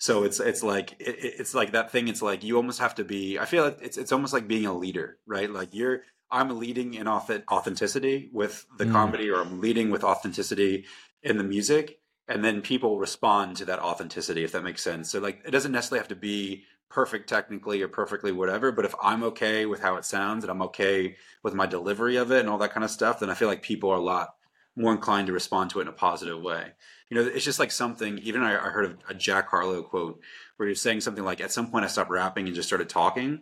[0.00, 2.08] So it's it's like it, it's like that thing.
[2.08, 3.38] It's like you almost have to be.
[3.38, 5.50] I feel like it's it's almost like being a leader, right?
[5.50, 8.92] Like you're I'm leading in authenticity with the mm.
[8.92, 10.86] comedy, or I'm leading with authenticity
[11.22, 15.10] in the music, and then people respond to that authenticity, if that makes sense.
[15.10, 18.94] So like it doesn't necessarily have to be perfect technically or perfectly whatever, but if
[19.02, 22.48] I'm okay with how it sounds and I'm okay with my delivery of it and
[22.48, 24.34] all that kind of stuff, then I feel like people are a lot
[24.76, 26.72] more inclined to respond to it in a positive way.
[27.10, 28.18] You know, it's just like something.
[28.18, 30.20] Even I, I heard a Jack Harlow quote
[30.56, 32.88] where he was saying something like, "At some point, I stopped rapping and just started
[32.88, 33.40] talking."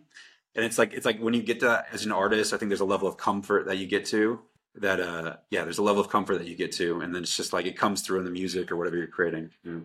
[0.55, 2.69] And it's like it's like when you get to that as an artist, I think
[2.69, 4.39] there's a level of comfort that you get to.
[4.75, 7.35] That uh, yeah, there's a level of comfort that you get to, and then it's
[7.35, 9.51] just like it comes through in the music or whatever you're creating.
[9.63, 9.79] Yeah.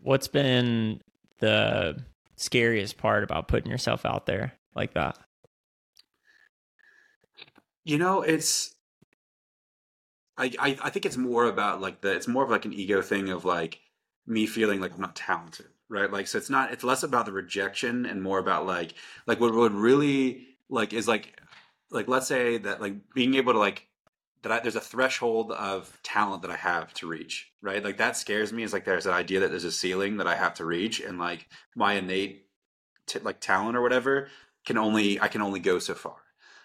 [0.00, 1.00] What's been
[1.38, 2.02] the
[2.36, 5.18] scariest part about putting yourself out there like that?
[7.84, 8.74] You know, it's
[10.38, 13.02] I, I, I think it's more about like the it's more of like an ego
[13.02, 13.80] thing of like
[14.26, 16.10] me feeling like I'm not talented, right?
[16.10, 18.94] Like so it's not it's less about the rejection and more about like
[19.26, 21.40] like what would really like is like
[21.90, 23.88] like let's say that like being able to like
[24.42, 27.82] that I, there's a threshold of talent that I have to reach, right?
[27.82, 28.62] Like that scares me.
[28.62, 31.18] Is like there's an idea that there's a ceiling that I have to reach, and
[31.18, 32.46] like my innate
[33.06, 34.28] t- like talent or whatever
[34.64, 36.16] can only I can only go so far,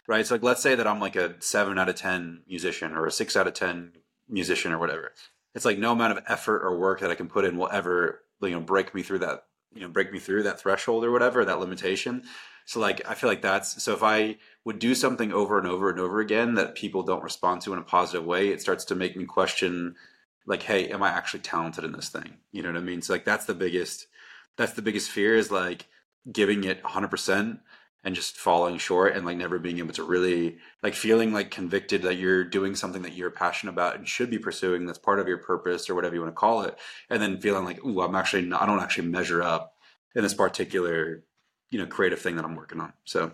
[0.08, 0.26] right?
[0.26, 3.12] So like let's say that I'm like a seven out of ten musician or a
[3.12, 3.94] six out of ten
[4.30, 5.14] musician or whatever.
[5.56, 8.22] It's like no amount of effort or work that I can put in will ever
[8.42, 11.46] you know break me through that you know break me through that threshold or whatever
[11.46, 12.24] that limitation.
[12.66, 15.90] So like I feel like that's so if I would do something over and over
[15.90, 18.96] and over again that people don't respond to in a positive way, it starts to
[18.96, 19.96] make me question
[20.46, 22.38] like, hey, am I actually talented in this thing?
[22.52, 23.02] You know what I mean?
[23.02, 24.08] So like that's the biggest
[24.56, 25.88] that's the biggest fear is like
[26.32, 27.60] giving it 100%
[28.04, 32.02] and just falling short and like never being able to really like feeling like convicted
[32.02, 35.28] that you're doing something that you're passionate about and should be pursuing that's part of
[35.28, 36.78] your purpose or whatever you want to call it
[37.10, 39.76] and then feeling like ooh i'm actually not, i don't actually measure up
[40.16, 41.24] in this particular
[41.72, 43.32] you know creative thing that i'm working on so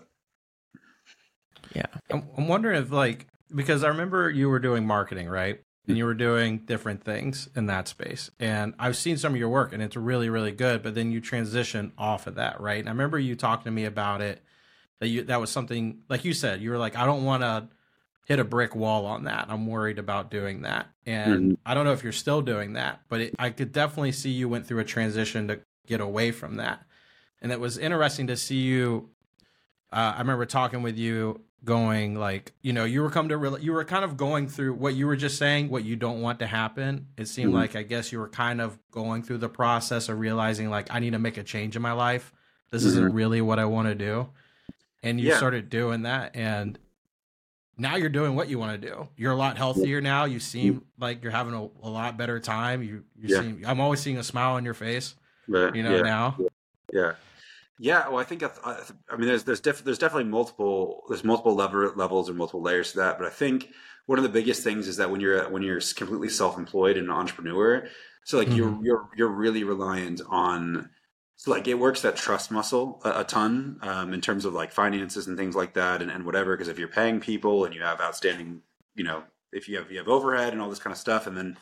[1.76, 5.98] yeah i'm, I'm wondering if like because i remember you were doing marketing right and
[5.98, 8.30] you were doing different things in that space.
[8.40, 10.84] And I've seen some of your work and it's really, really good.
[10.84, 12.80] But then you transition off of that, right?
[12.80, 14.44] And I remember you talking to me about it
[15.00, 17.68] that you that was something like you said you were like i don't want to
[18.26, 21.54] hit a brick wall on that i'm worried about doing that and mm-hmm.
[21.66, 24.48] i don't know if you're still doing that but it, i could definitely see you
[24.48, 26.84] went through a transition to get away from that
[27.42, 29.10] and it was interesting to see you
[29.92, 33.60] uh, i remember talking with you going like you know you were come to real
[33.60, 36.40] you were kind of going through what you were just saying what you don't want
[36.40, 37.58] to happen it seemed mm-hmm.
[37.58, 41.00] like i guess you were kind of going through the process of realizing like i
[41.00, 42.32] need to make a change in my life
[42.72, 42.90] this mm-hmm.
[42.90, 44.30] isn't really what i want to do
[45.04, 45.38] and you yeah.
[45.38, 46.78] started doing that and
[47.78, 50.84] now you're doing what you want to do you're a lot healthier now you seem
[51.00, 53.42] like you're having a, a lot better time you you yeah.
[53.42, 55.16] seem i'm always seeing a smile on your face
[55.48, 56.02] you know yeah.
[56.02, 56.38] now
[56.94, 57.14] yeah
[57.80, 58.50] yeah well i think i,
[59.10, 62.92] I mean there's there's, def, there's definitely multiple there's multiple level, levels or multiple layers
[62.92, 63.70] to that but i think
[64.06, 67.14] one of the biggest things is that when you're when you're completely self-employed and an
[67.14, 67.88] entrepreneur
[68.26, 68.58] so like mm-hmm.
[68.58, 70.90] you're you're you're really reliant on
[71.40, 74.74] so like it works that trust muscle a, a ton um, in terms of like
[74.74, 77.82] finances and things like that and, and whatever because if you're paying people and you
[77.82, 78.62] have outstanding
[78.94, 79.24] you know
[79.54, 81.58] if you have you have overhead and all this kind of stuff and then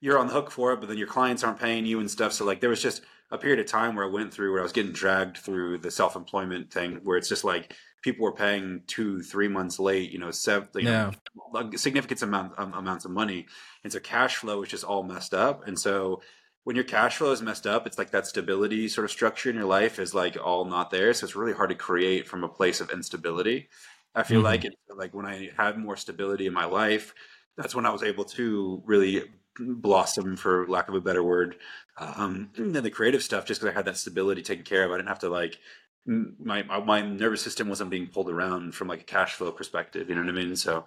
[0.00, 2.32] you're on the hook for it but then your clients aren't paying you and stuff.
[2.32, 4.62] So like there was just a period of time where i went through where i
[4.62, 9.22] was getting dragged through the self-employment thing where it's just like people were paying two
[9.22, 11.12] three months late you know seven you yeah.
[11.54, 13.46] know, significant amount um, amounts of money.
[13.84, 15.66] And so cash flow was just all messed up.
[15.66, 16.20] And so
[16.64, 19.56] when your cash flow is messed up, it's like that stability sort of structure in
[19.56, 21.12] your life is like all not there.
[21.12, 23.68] So it's really hard to create from a place of instability.
[24.14, 24.46] I feel mm-hmm.
[24.46, 27.14] like it, like when I had more stability in my life,
[27.56, 29.24] that's when I was able to really
[29.58, 31.56] blossom, for lack of a better word.
[31.98, 34.96] Um, and the creative stuff, just because I had that stability taken care of, I
[34.96, 35.58] didn't have to like
[36.06, 40.08] my, my, my nervous system wasn't being pulled around from like a cash flow perspective.
[40.08, 40.56] You know what I mean?
[40.56, 40.84] So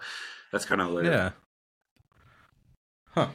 [0.52, 1.32] that's kind of like yeah.
[3.12, 3.30] Huh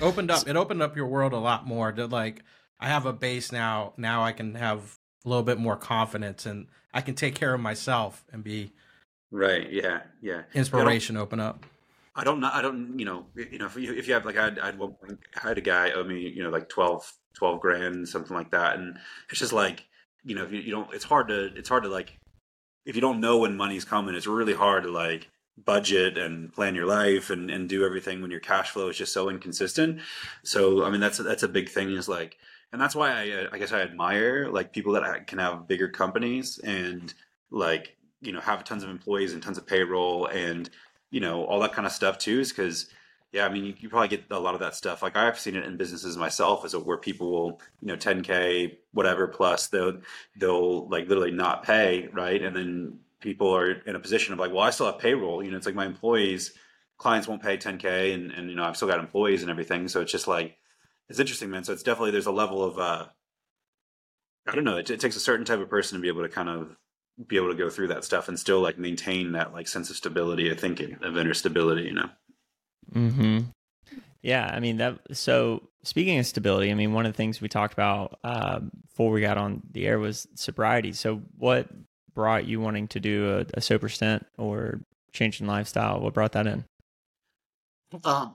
[0.00, 2.42] opened up it opened up your world a lot more to like
[2.80, 6.66] i have a base now now i can have a little bit more confidence and
[6.92, 8.72] i can take care of myself and be
[9.30, 10.42] right yeah yeah.
[10.54, 11.64] Inspiration open up.
[12.16, 14.36] I don't know i don't you know you know if you, if you have like
[14.36, 14.80] i had, I had,
[15.36, 18.76] I had a guy owe me you know like 12 12 grand something like that
[18.76, 18.96] and
[19.28, 19.84] it's just like
[20.24, 22.16] you know if you, you don't it's hard to it's hard to like
[22.86, 26.74] if you don't know when money's coming it's really hard to like budget and plan
[26.74, 30.00] your life and, and do everything when your cash flow is just so inconsistent.
[30.42, 32.36] So I mean that's that's a big thing is like
[32.72, 36.58] and that's why I I guess I admire like people that can have bigger companies
[36.58, 37.12] and
[37.50, 40.68] like you know have tons of employees and tons of payroll and
[41.10, 42.88] you know all that kind of stuff too is because
[43.34, 45.02] yeah, I mean, you, you, probably get a lot of that stuff.
[45.02, 48.76] Like I've seen it in businesses myself, as a, where people will, you know, 10k
[48.92, 50.00] whatever plus they'll
[50.36, 52.40] they'll like literally not pay, right?
[52.40, 55.42] And then people are in a position of like, well, I still have payroll.
[55.42, 56.52] You know, it's like my employees,
[56.98, 59.88] clients won't pay 10k, and and you know, I've still got employees and everything.
[59.88, 60.58] So it's just like,
[61.08, 61.64] it's interesting, man.
[61.64, 63.06] So it's definitely there's a level of, uh,
[64.46, 64.76] I don't know.
[64.76, 66.76] It, it takes a certain type of person to be able to kind of
[67.26, 69.96] be able to go through that stuff and still like maintain that like sense of
[69.96, 71.82] stability of thinking of inner stability.
[71.82, 72.10] You know.
[72.92, 73.38] Hmm.
[74.20, 74.98] Yeah, I mean that.
[75.12, 79.10] So speaking of stability, I mean one of the things we talked about uh, before
[79.10, 80.92] we got on the air was sobriety.
[80.92, 81.68] So what
[82.14, 84.80] brought you wanting to do a, a sober stint or
[85.12, 86.00] changing lifestyle?
[86.00, 86.64] What brought that in?
[88.04, 88.34] Um,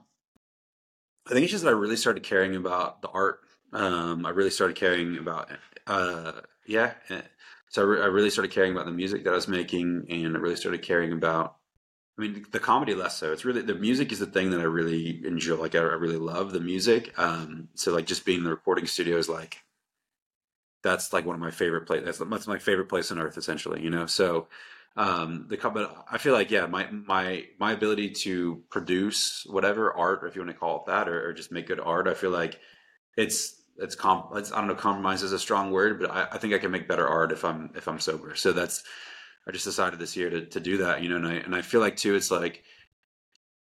[1.26, 3.40] I think it's just that I really started caring about the art.
[3.72, 5.50] Um, I really started caring about,
[5.86, 6.32] uh,
[6.66, 6.94] yeah.
[7.08, 7.20] Eh,
[7.68, 10.36] so I, re- I, really started caring about the music that I was making, and
[10.36, 11.56] I really started caring about.
[12.18, 13.32] I mean, the comedy less so.
[13.32, 15.54] It's really the music is the thing that I really enjoy.
[15.56, 17.16] Like I, I really love the music.
[17.18, 19.62] Um, so like just being in the recording studio is like
[20.82, 22.18] that's like one of my favorite places.
[22.18, 23.82] That's, that's my favorite place on earth, essentially.
[23.82, 24.48] You know, so
[24.96, 30.22] um the but I feel like yeah, my my my ability to produce whatever art,
[30.26, 32.30] if you want to call it that, or, or just make good art, I feel
[32.30, 32.58] like
[33.16, 34.30] it's it's comp.
[34.34, 36.70] It's, I don't know, compromise is a strong word, but I, I think I can
[36.70, 38.34] make better art if I'm if I'm sober.
[38.34, 38.82] So that's
[39.46, 41.02] I just decided this year to to do that.
[41.02, 42.62] You know, and I and I feel like too, it's like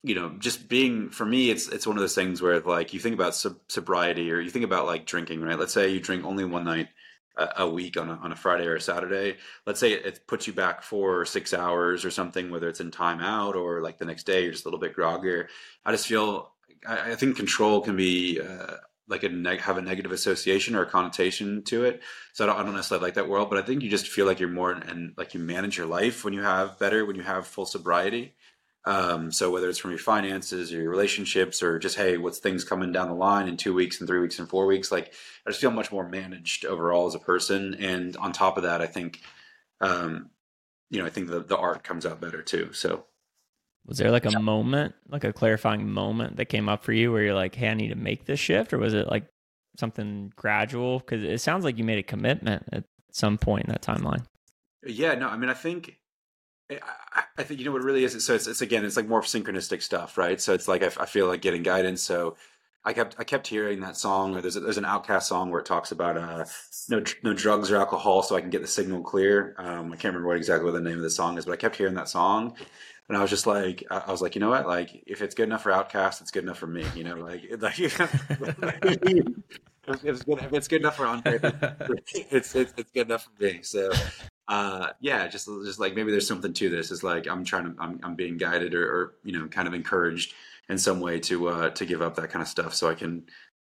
[0.04, 3.00] you know, just being for me, it's it's one of those things where like you
[3.00, 3.36] think about
[3.68, 5.58] sobriety or you think about like drinking, right?
[5.58, 6.90] Let's say you drink only one night
[7.38, 9.38] a, week on a, on a Friday or a Saturday.
[9.66, 12.80] Let's say it, it, puts you back four or six hours or something, whether it's
[12.80, 15.48] in timeout or like the next day you're just a little bit groggier.
[15.86, 16.52] I just feel
[16.88, 18.76] I, I think control can be uh,
[19.08, 22.02] like a neg- have a negative association or a connotation to it.
[22.34, 24.26] So I don't, I don't necessarily like that world, but I think you just feel
[24.26, 27.24] like you're more and like you manage your life when you have better when you
[27.24, 28.36] have full sobriety.
[28.88, 32.64] Um, so whether it's from your finances or your relationships or just hey, what's things
[32.64, 35.14] coming down the line in two weeks and three weeks and four weeks, like
[35.46, 37.74] I just feel much more managed overall as a person.
[37.76, 39.22] And on top of that, I think,
[39.82, 40.30] um,
[40.92, 42.74] you know, I think the the art comes out better too.
[42.74, 43.06] So
[43.88, 47.24] Was there like a moment, like a clarifying moment that came up for you where
[47.24, 49.28] you're like, "Hey, I need to make this shift," or was it like
[49.78, 51.00] something gradual?
[51.00, 54.26] Because it sounds like you made a commitment at some point in that timeline.
[54.86, 55.98] Yeah, no, I mean, I think,
[57.38, 58.26] I, think you know what it really is.
[58.26, 60.42] So it's, it's again, it's like more synchronistic stuff, right?
[60.42, 62.02] So it's like I, I feel like getting guidance.
[62.02, 62.36] So
[62.84, 64.36] I kept I kept hearing that song.
[64.36, 66.46] Or there's a, there's an OutKast song where it talks about uh,
[66.90, 69.56] no no drugs or alcohol, so I can get the signal clear.
[69.58, 71.58] Um, I can't remember what exactly what the name of the song is, but I
[71.58, 72.56] kept hearing that song,
[73.10, 74.68] and I was just like, I was like, you know what?
[74.68, 76.86] Like, if it's good enough for OutKast, it's good enough for me.
[76.96, 77.80] You know, like like
[80.04, 81.40] it's good if it's good enough for Andre,
[82.32, 83.62] it's it's, it's good enough for me.
[83.64, 83.92] So
[84.48, 86.92] uh yeah just just like maybe there's something to this.
[86.92, 89.74] It's like i'm trying to i'm, I'm being guided or, or you know kind of
[89.74, 90.34] encouraged
[90.70, 93.24] in some way to uh to give up that kind of stuff so i can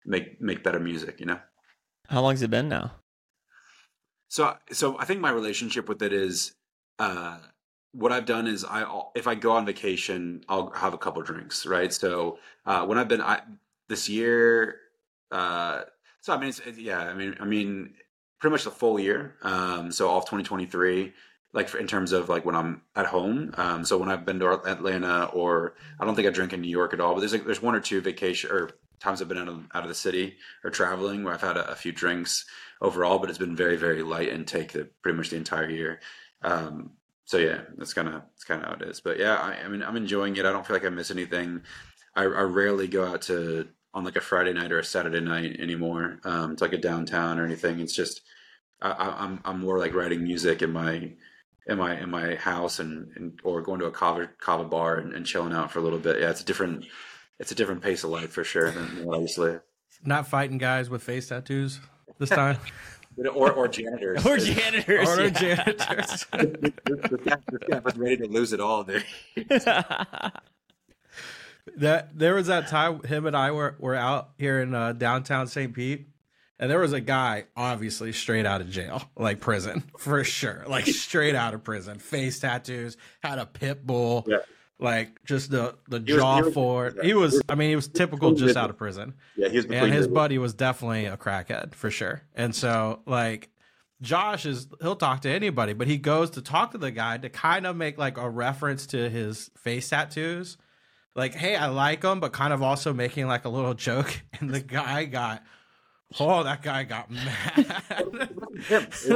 [0.04, 1.38] make make better music you know?
[2.08, 2.92] How long's it been now?
[4.28, 6.54] so so i think my relationship with it is
[6.98, 7.38] uh
[7.92, 8.84] what i've done is i
[9.14, 11.92] if i go on vacation i'll have a couple drinks right?
[11.92, 13.42] So uh when i've been i
[13.88, 14.76] this year
[15.30, 15.82] uh
[16.20, 17.94] so i mean yeah i mean i mean
[18.44, 21.14] pretty much the full year um so all of 2023
[21.54, 23.54] like in terms of like when i'm at home.
[23.56, 26.68] Um so when i've been to atlanta or i don't think i drink in new
[26.68, 28.68] york at all but there's like there's one or two vacation or
[29.00, 31.70] times i've been out of, out of the city or traveling where i've had a,
[31.70, 32.44] a few drinks
[32.82, 36.00] overall but it's been very very light intake the, pretty much the entire year.
[36.42, 36.90] Um
[37.24, 39.00] so yeah that's kind of that's kind of how it is.
[39.00, 40.44] But yeah I, I mean i'm enjoying it.
[40.44, 41.62] I don't feel like i miss anything.
[42.14, 45.58] I, I rarely go out to on like a Friday night or a Saturday night
[45.60, 47.80] anymore um, like a downtown or anything.
[47.80, 48.20] It's just
[48.84, 51.10] I, I- I'm I'm more like writing music in my
[51.66, 55.12] in my in my house and, and or going to a kava kava bar and,
[55.12, 56.20] and chilling out for a little bit.
[56.20, 56.86] Yeah, it's a different
[57.40, 59.60] it's a different pace of life for sure than what I used to live.
[60.04, 61.80] Not fighting guys with face tattoos
[62.18, 62.58] this time.
[63.32, 64.26] Or or janitors.
[64.26, 65.08] Or janitors.
[65.08, 65.30] or yeah.
[65.30, 66.26] janitors.
[66.32, 69.04] This this guy was ready to lose it all, dude.
[71.76, 75.46] that there was that time him and I were were out here in uh, downtown
[75.46, 75.72] St.
[75.72, 76.08] Pete,
[76.58, 80.86] and there was a guy obviously straight out of jail, like prison for sure, like
[80.86, 84.38] straight out of prison, face tattoos, had a pit bull, Yeah.
[84.78, 86.94] like just the the He jaw was- for it.
[86.98, 87.04] yeah.
[87.04, 89.92] He was, I mean, he was typical just out of prison Yeah, he was and
[89.92, 92.22] his buddy was definitely a crackhead for sure.
[92.34, 93.50] And so like
[94.02, 97.28] Josh is he'll talk to anybody, but he goes to talk to the guy to
[97.30, 100.58] kind of make like a reference to his face tattoos.
[101.16, 104.20] Like, hey, I like them, but kind of also making like a little joke.
[104.40, 105.44] And the guy got,
[106.20, 107.66] oh, that guy got mad.
[108.68, 108.86] him.
[108.96, 109.12] It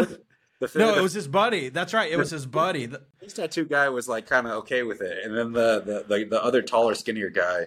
[0.60, 1.68] was, the, no, it was his buddy.
[1.68, 2.10] That's right.
[2.10, 2.86] It was his buddy.
[2.86, 6.04] The- face tattoo guy was like kind of okay with it, and then the the,
[6.08, 7.66] the the other taller, skinnier guy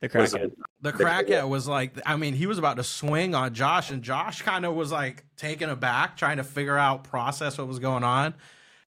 [0.00, 0.52] the was crackhead.
[0.80, 4.42] The crackhead was like, I mean, he was about to swing on Josh, and Josh
[4.42, 8.34] kind of was like taken aback, trying to figure out, process what was going on.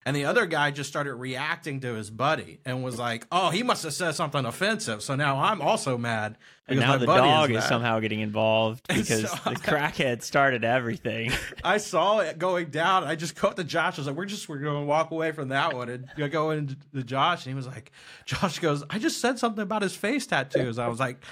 [0.03, 3.61] And the other guy just started reacting to his buddy and was like, "Oh, he
[3.61, 6.37] must have said something offensive." So now I'm also mad
[6.67, 7.63] And because now my the buddy dog is, mad.
[7.69, 11.31] somehow getting involved because So- the crackhead started everything.
[11.63, 13.03] I saw it going down.
[13.03, 13.99] I just cut to Josh.
[13.99, 16.27] I was like, "We're just we're going to walk away from that one and go-
[16.29, 17.91] go into Josh." And he was like,
[18.25, 21.23] "Josh goes, I just said something about his face tattoos." I was like,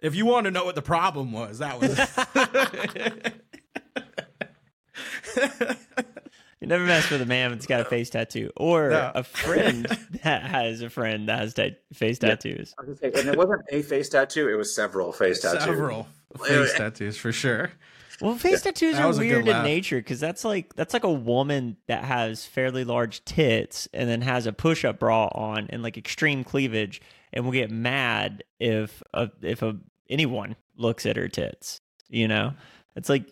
[0.00, 1.98] "If you want to know what the problem was, that was."
[6.60, 9.12] You never mess with a man that's got a face tattoo or No.
[9.14, 9.84] a friend
[10.24, 12.74] that has a friend that has ta- face tattoos.
[12.78, 15.64] I was say, and it wasn't a face tattoo; it was several face tattoos.
[15.64, 16.08] Several
[16.44, 17.72] face tattoos for sure.
[18.20, 20.94] Well, face tattoos That are was a good weird in nature because that's like that's
[20.94, 25.66] like a woman that has fairly large tits and then has a push-up bra on
[25.68, 27.02] and like extreme cleavage
[27.34, 29.76] and will get mad if a, if a,
[30.08, 31.82] anyone looks at her tits.
[32.08, 32.54] You know,
[32.94, 33.26] it's like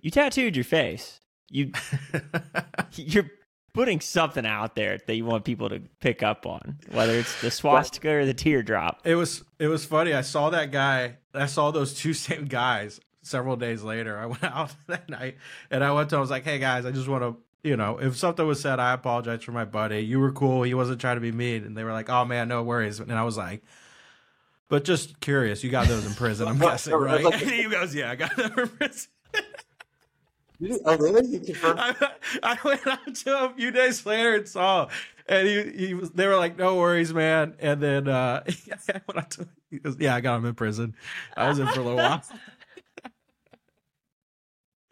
[0.00, 1.20] you tattooed your face.
[1.50, 1.72] You
[2.94, 3.30] you're
[3.72, 7.50] putting something out there that you want people to pick up on, whether it's the
[7.50, 9.00] swastika or the teardrop.
[9.04, 10.12] It was it was funny.
[10.14, 11.16] I saw that guy.
[11.34, 14.18] I saw those two same guys several days later.
[14.18, 15.36] I went out that night
[15.70, 16.16] and I went to.
[16.16, 18.60] Him, I was like, "Hey guys, I just want to." You know, if something was
[18.60, 19.98] said, I apologize for my buddy.
[19.98, 20.62] You were cool.
[20.62, 21.64] He wasn't trying to be mean.
[21.64, 23.62] And they were like, "Oh man, no worries." And I was like,
[24.68, 27.68] "But just curious, you got those in prison, I'm guessing, right, right?" like- And he
[27.68, 29.10] goes, "Yeah, I got them in prison."
[30.84, 31.26] oh, really?
[31.26, 31.54] You?
[31.64, 31.94] I,
[32.42, 34.88] I went up to him a few days later and saw.
[35.28, 37.54] And he, he was, they were like, no worries, man.
[37.58, 38.44] And then uh,
[38.88, 39.50] I went to him.
[39.70, 40.94] He goes, yeah, I got him in prison.
[41.36, 42.22] I was in for a little while.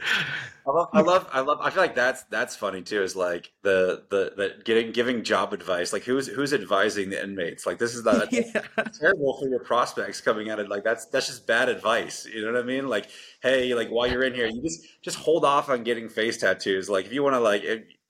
[0.66, 1.58] I love, I love, I love.
[1.60, 3.02] I feel like that's that's funny too.
[3.02, 5.92] Is like the the the getting giving job advice.
[5.92, 7.66] Like who's who's advising the inmates?
[7.66, 8.62] Like this is not yeah.
[8.98, 12.26] terrible for your prospects coming out of like that's that's just bad advice.
[12.26, 12.88] You know what I mean?
[12.88, 13.10] Like
[13.42, 16.88] hey, like while you're in here, you just just hold off on getting face tattoos.
[16.88, 17.62] Like if you want to like.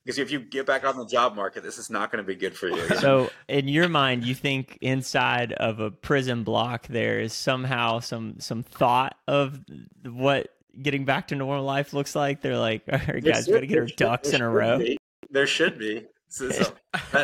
[0.05, 2.35] because if you get back on the job market, this is not going to be
[2.35, 2.87] good for you.
[2.99, 8.39] So, in your mind, you think inside of a prison block there is somehow some
[8.39, 9.59] some thought of
[10.05, 12.41] what getting back to normal life looks like?
[12.41, 14.97] They're like, "All right, guys, got to get our ducks in a row." Be.
[15.29, 16.05] There should be.
[16.27, 16.73] So, so,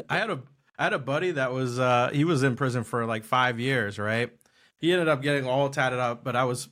[0.09, 0.41] I had a
[0.77, 3.99] I had a buddy that was uh he was in prison for like five years,
[3.99, 4.31] right?
[4.77, 6.69] He ended up getting all tatted up, but I was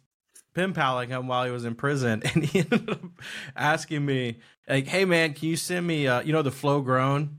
[0.55, 3.01] pen paling him while he was in prison, and he ended up
[3.55, 7.37] asking me like, "Hey man, can you send me uh you know the Flow Grown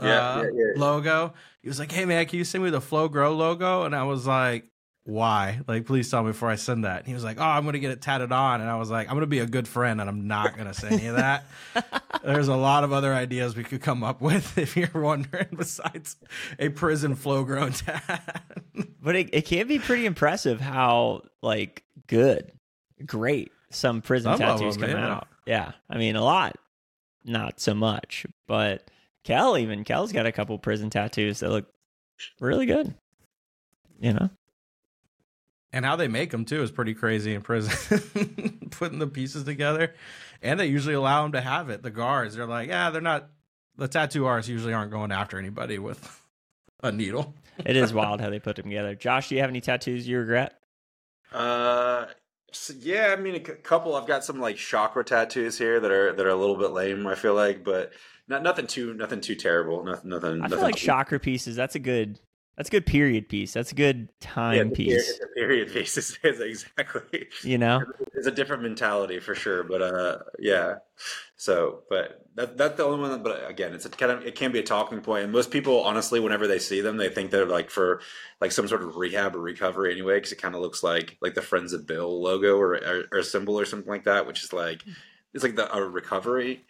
[0.00, 0.64] uh, yeah, yeah, yeah.
[0.76, 3.94] logo?" He was like, "Hey man, can you send me the Flow Grow logo?" And
[3.94, 4.70] I was like,
[5.08, 5.60] why?
[5.66, 6.98] Like, please tell me before I send that.
[6.98, 8.60] And he was like, oh, I'm going to get it tatted on.
[8.60, 10.68] And I was like, I'm going to be a good friend and I'm not going
[10.68, 11.46] to say any of that.
[12.22, 16.16] There's a lot of other ideas we could come up with if you're wondering, besides
[16.58, 18.42] a prison flow grown tat.
[19.00, 22.52] but it, it can be pretty impressive how, like, good,
[23.06, 25.14] great some prison Some tattoos them, come yeah.
[25.14, 25.28] out.
[25.46, 25.72] Yeah.
[25.88, 26.56] I mean, a lot,
[27.24, 28.26] not so much.
[28.46, 28.90] But
[29.24, 31.64] Cal, even, Cal's got a couple prison tattoos that look
[32.40, 32.94] really good.
[34.00, 34.30] You know?
[35.72, 38.68] And how they make them too is pretty crazy in prison.
[38.70, 39.94] Putting the pieces together.
[40.42, 41.82] And they usually allow them to have it.
[41.82, 43.28] The guards, they're like, yeah, they're not,
[43.76, 46.22] the tattoo artists usually aren't going after anybody with
[46.82, 47.34] a needle.
[47.64, 48.94] It is wild how they put them together.
[48.94, 50.54] Josh, do you have any tattoos you regret?
[51.32, 52.06] Uh,
[52.52, 53.94] so yeah, I mean, a c- couple.
[53.96, 57.06] I've got some like chakra tattoos here that are that are a little bit lame.
[57.06, 57.92] I feel like, but
[58.28, 59.84] not nothing too nothing too terrible.
[59.84, 60.30] Nothing nothing.
[60.34, 62.18] I nothing feel like too- chakra pieces, that's a good
[62.58, 63.54] that's a good period piece.
[63.54, 64.10] That's a good
[64.48, 65.20] Yeah, time the piece.
[65.34, 67.28] period, period piece is, is exactly.
[67.42, 67.84] You know?
[68.14, 70.76] It's a different mentality for sure, but uh, yeah.
[71.36, 73.10] So, but that that's the only one.
[73.12, 75.04] That, but again, it's a kind of it can be a talking point.
[75.04, 78.00] point, and most people, honestly, whenever they see them, they think they're like for
[78.40, 81.34] like some sort of rehab or recovery anyway, because it kind of looks like like
[81.34, 84.52] the Friends of Bill logo or, or or symbol or something like that, which is
[84.52, 84.82] like
[85.34, 86.64] it's like the a recovery.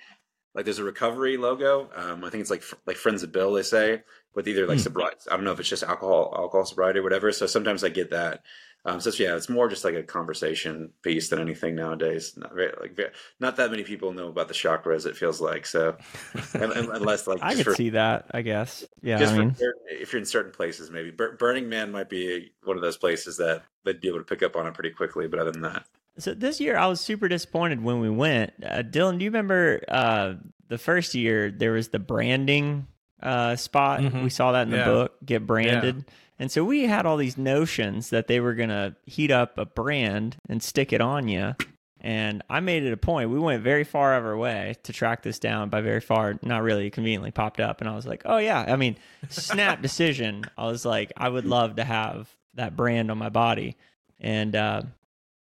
[0.55, 1.91] Like there's a recovery logo.
[1.95, 4.03] Um, I think it's like like Friends of Bill they say,
[4.35, 4.83] with either like Hmm.
[4.85, 5.19] sobriety.
[5.31, 7.31] I don't know if it's just alcohol alcohol sobriety or whatever.
[7.33, 8.43] So sometimes I get that.
[8.85, 12.37] Um, so it's- yeah, it's more just like a conversation piece than anything nowadays.
[12.37, 15.05] Not very, like very, not that many people know about the chakras.
[15.05, 15.97] It feels like so,
[16.55, 18.85] Un- un- unless like I could for, see that, I guess.
[19.03, 22.09] Yeah, just I mean, certain- if you're in certain places, maybe Bur- Burning Man might
[22.09, 24.91] be one of those places that they'd be able to pick up on it pretty
[24.91, 25.27] quickly.
[25.27, 25.85] But other than that,
[26.19, 28.53] so this year I was super disappointed when we went.
[28.65, 30.35] Uh, Dylon, do you remember uh,
[30.69, 32.87] the first year there was the branding
[33.23, 34.01] uh, spot?
[34.01, 34.23] Mhm.
[34.25, 36.05] We saw that in the book, get branded.
[36.39, 39.65] And so we had all these notions that they were going to heat up a
[39.65, 41.57] brand and stick it on you.
[42.01, 43.31] And I made it a point.
[43.31, 45.69] We went very far of our way to track this down.
[45.69, 47.81] By very far, not really conveniently popped up.
[47.81, 48.65] And I was like, oh, yeah.
[48.69, 48.97] I mean,
[49.31, 50.45] snap decision.
[50.57, 53.77] I was like, I would love to have that brand on my body.
[54.21, 54.83] And uh,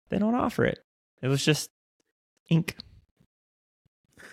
[0.10, 0.80] they don't offer it.
[1.22, 1.70] It was just
[2.50, 2.76] ink,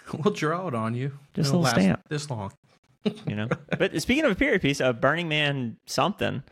[0.12, 1.12] we'll draw it on you.
[1.34, 2.08] Just a It'll little last stamp.
[2.08, 2.52] This long.
[3.26, 3.48] you know.
[3.78, 6.42] but speaking of a period piece, a Burning Man something,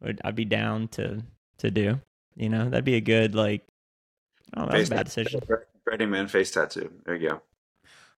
[0.00, 1.22] would I'd be down to
[1.58, 2.00] to do.
[2.36, 3.66] You know, that'd be a good like.
[4.56, 5.40] Oh, that was a bad decision.
[5.84, 6.90] Burning Man face tattoo.
[7.04, 7.42] There you go.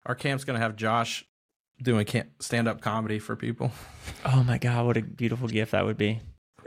[0.07, 1.27] Our camp's going to have Josh
[1.83, 2.07] doing
[2.41, 3.73] stand up comedy for people.
[4.25, 6.21] Oh my god, what a beautiful gift that would be.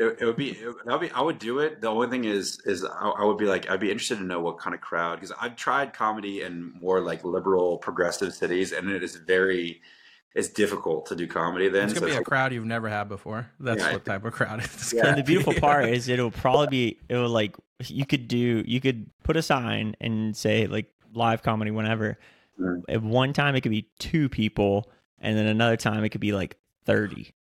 [0.10, 0.51] It, it would be.
[0.51, 1.12] It, that would be.
[1.12, 1.82] I would do it.
[1.82, 4.39] The only thing is, is I, I would be like, I'd be interested to know
[4.39, 8.89] what kind of crowd because I've tried comedy in more like liberal, progressive cities, and
[8.89, 9.82] it is very,
[10.36, 11.70] it's difficult to do comedy.
[11.70, 13.49] Then It's going to be a it's crowd you've never had before.
[13.60, 13.93] That's Yeah.
[13.93, 15.01] what type of crowd it's Yeah.
[15.04, 18.80] gonna And the beautiful part is it'll probably be it'll like you could do you
[18.80, 22.18] could put a sign and say like live comedy whenever.
[22.60, 22.82] Mm.
[22.89, 24.89] At one time it could be two people,
[25.20, 27.34] and then another time it could be like thirty.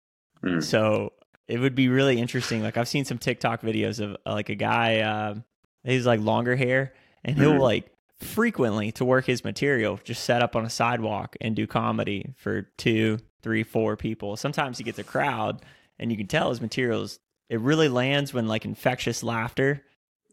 [0.44, 0.64] Mm.
[0.64, 1.14] So
[1.52, 2.64] it would be really interesting.
[2.64, 5.36] Like I've seen some TikTok videos of uh, like a guy, uh,
[5.84, 6.94] he's like longer hair,
[7.26, 7.60] and he'll Mhm.
[7.60, 12.34] like frequently to work his material just set up on a sidewalk and do comedy
[12.38, 14.38] for two, three, four people.
[14.38, 15.62] Sometimes he gets a crowd,
[16.00, 17.20] and you can tell his materials.
[17.50, 19.84] It really lands when like infectious laughter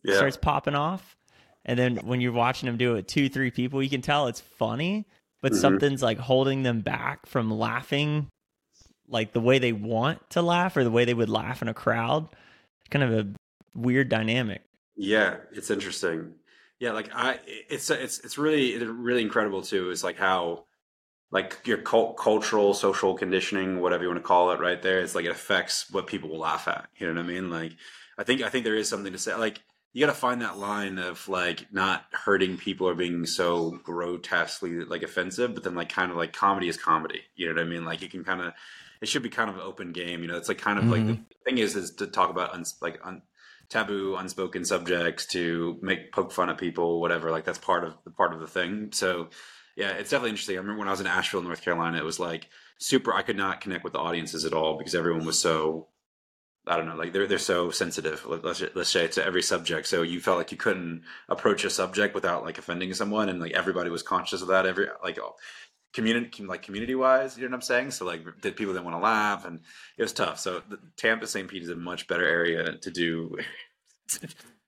[0.05, 0.17] yeah.
[0.17, 1.17] starts popping off.
[1.65, 4.41] And then when you're watching them do it, two, three people, you can tell it's
[4.41, 5.07] funny,
[5.43, 5.57] but Mhm.
[5.61, 8.29] something's like holding them back from laughing
[9.09, 11.75] like the way they want to laugh or the way they would laugh in a
[11.75, 12.29] crowd.
[12.91, 13.29] Kind of a
[13.75, 14.63] weird dynamic.
[14.97, 16.35] Yeah, it's interesting.
[16.81, 19.91] Yeah, like I, it's it's it's really really incredible too.
[19.91, 20.65] Is like how,
[21.31, 25.01] like your cult, cultural, social conditioning, whatever you want to call it, right there.
[25.01, 26.87] It's like it affects what people will laugh at.
[26.97, 27.51] You know what I mean?
[27.51, 27.73] Like,
[28.17, 29.35] I think I think there is something to say.
[29.35, 29.61] Like,
[29.93, 34.85] you got to find that line of like not hurting people or being so grotesquely
[34.85, 37.23] like offensive, but then like kind of like comedy is comedy.
[37.35, 37.85] You know what I mean?
[37.85, 38.53] Like you can kind of,
[39.01, 40.23] it should be kind of an open game.
[40.23, 41.09] You know, it's like kind of mm-hmm.
[41.09, 43.23] like the thing is is to talk about uns, like un,
[43.69, 47.31] taboo, unspoken subjects, to make poke fun at people, whatever.
[47.31, 48.91] Like that's part of the part of the thing.
[48.93, 49.29] So
[49.77, 50.57] yeah, it's definitely interesting.
[50.57, 53.13] I remember when I was in Asheville, North Carolina, it was like super.
[53.15, 55.89] I could not connect with the audiences at all because everyone was so
[56.69, 58.27] I don't know, like they're they're so sensitive.
[58.27, 59.87] Let's let's say to every subject.
[59.87, 63.53] So you felt like you couldn't approach a subject without like offending someone, and like
[63.53, 64.67] everybody was conscious of that.
[64.67, 65.19] Every like
[65.93, 67.91] community like community wise, you know what I'm saying?
[67.93, 69.61] So like did people didn't want to laugh, and
[69.97, 70.39] it was tough.
[70.39, 71.49] So the, Tampa St.
[71.49, 73.37] Pete is a much better area to do.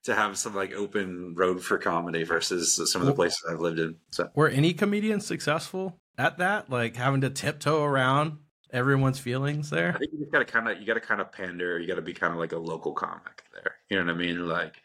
[0.03, 3.79] to have some like open road for comedy versus some of the places I've lived
[3.79, 3.97] in.
[4.11, 6.71] So were any comedians successful at that?
[6.71, 8.39] Like having to tiptoe around
[8.73, 9.93] everyone's feelings there?
[9.95, 11.79] I think you just gotta kind of you gotta kind of pander.
[11.79, 13.77] You gotta be kind of like a local comic there.
[13.89, 14.49] You know what I mean?
[14.49, 14.77] Like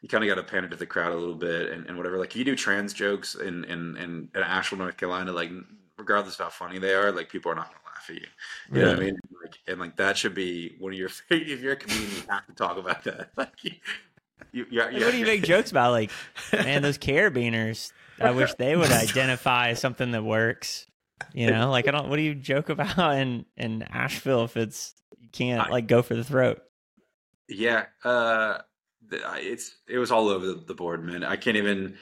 [0.00, 2.18] you kind of got to pander to the crowd a little bit and, and whatever.
[2.18, 5.50] Like if you do trans jokes in in in, in Asheville, North Carolina, like
[5.96, 8.26] regardless of how funny they are, like people are not gonna laugh at you.
[8.72, 9.18] You know what I mean?
[9.42, 12.46] Like and like that should be one of your if you're a comedian, you have
[12.46, 13.30] to talk about that.
[13.36, 13.72] Like you,
[14.52, 15.90] you, you, like, what do you make jokes about?
[15.90, 16.10] Like,
[16.52, 17.92] man, those carabiners.
[18.20, 20.86] I wish they would identify something that works.
[21.34, 22.08] You know, like I don't.
[22.08, 26.14] What do you joke about in in Asheville if it's you can't like go for
[26.14, 26.62] the throat?
[27.48, 28.58] Yeah, uh,
[29.10, 31.24] it's it was all over the, the board, man.
[31.24, 31.96] I can't even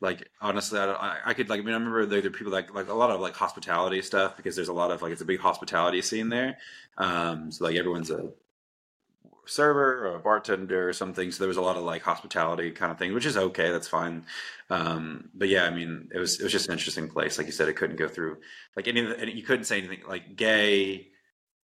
[0.00, 0.78] like honestly.
[0.78, 1.60] I, I could like.
[1.60, 4.36] I mean, I remember there, are people like like a lot of like hospitality stuff
[4.36, 6.58] because there's a lot of like it's a big hospitality scene there.
[6.98, 8.30] Um, so like everyone's a
[9.46, 11.30] server or a bartender or something.
[11.30, 13.70] So there was a lot of like hospitality kind of thing, which is okay.
[13.70, 14.24] That's fine.
[14.70, 17.38] Um, but yeah, I mean, it was it was just an interesting place.
[17.38, 18.38] Like you said, it couldn't go through
[18.76, 19.32] like any.
[19.32, 21.08] You couldn't say anything like gay.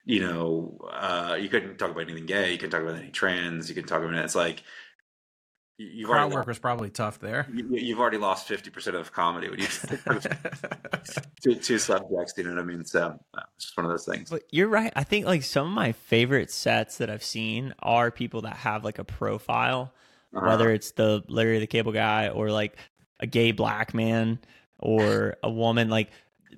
[0.08, 2.54] You know, uh, you couldn't talk about anything gay.
[2.54, 3.68] You couldn't talk about any trans.
[3.68, 4.24] You can talk about it.
[4.24, 4.64] It's like
[5.80, 7.48] You've Crowd work was probably tough there.
[7.54, 9.68] You, have already lost fifty percent of comedy when you
[11.44, 12.34] two, two subjects.
[12.36, 12.84] You know what I mean?
[12.84, 14.32] So uh, it's just one of those things.
[14.32, 14.92] But you're right.
[14.96, 18.84] I think like some of my favorite sets that I've seen are people that have
[18.84, 19.94] like a profile,
[20.36, 20.48] uh-huh.
[20.48, 22.76] whether it's the Larry the Cable Guy or like
[23.20, 24.40] a gay black man
[24.80, 25.90] or a woman.
[25.90, 26.10] Like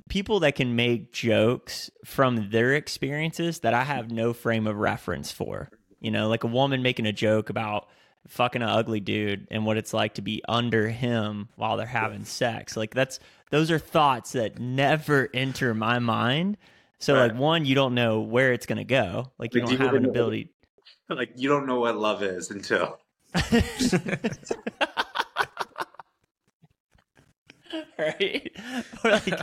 [0.07, 5.31] people that can make jokes from their experiences that I have no frame of reference
[5.31, 5.69] for.
[5.99, 7.87] You know, like a woman making a joke about
[8.27, 12.25] fucking an ugly dude and what it's like to be under him while they're having
[12.25, 12.77] sex.
[12.77, 13.19] Like that's
[13.51, 16.57] those are thoughts that never enter my mind.
[16.99, 17.31] So right.
[17.31, 19.31] like one, you don't know where it's gonna go.
[19.37, 20.49] Like you like, don't have an ability.
[21.11, 22.99] Like you don't know what love is until.
[27.97, 28.51] right.
[29.03, 29.41] Or like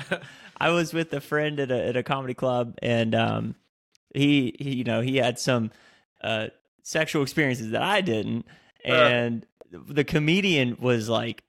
[0.58, 3.54] I was with a friend at a at a comedy club and um
[4.14, 5.70] he, he you know he had some
[6.22, 6.48] uh
[6.82, 8.46] sexual experiences that I didn't
[8.86, 8.92] uh.
[8.92, 11.42] and uh, the comedian was like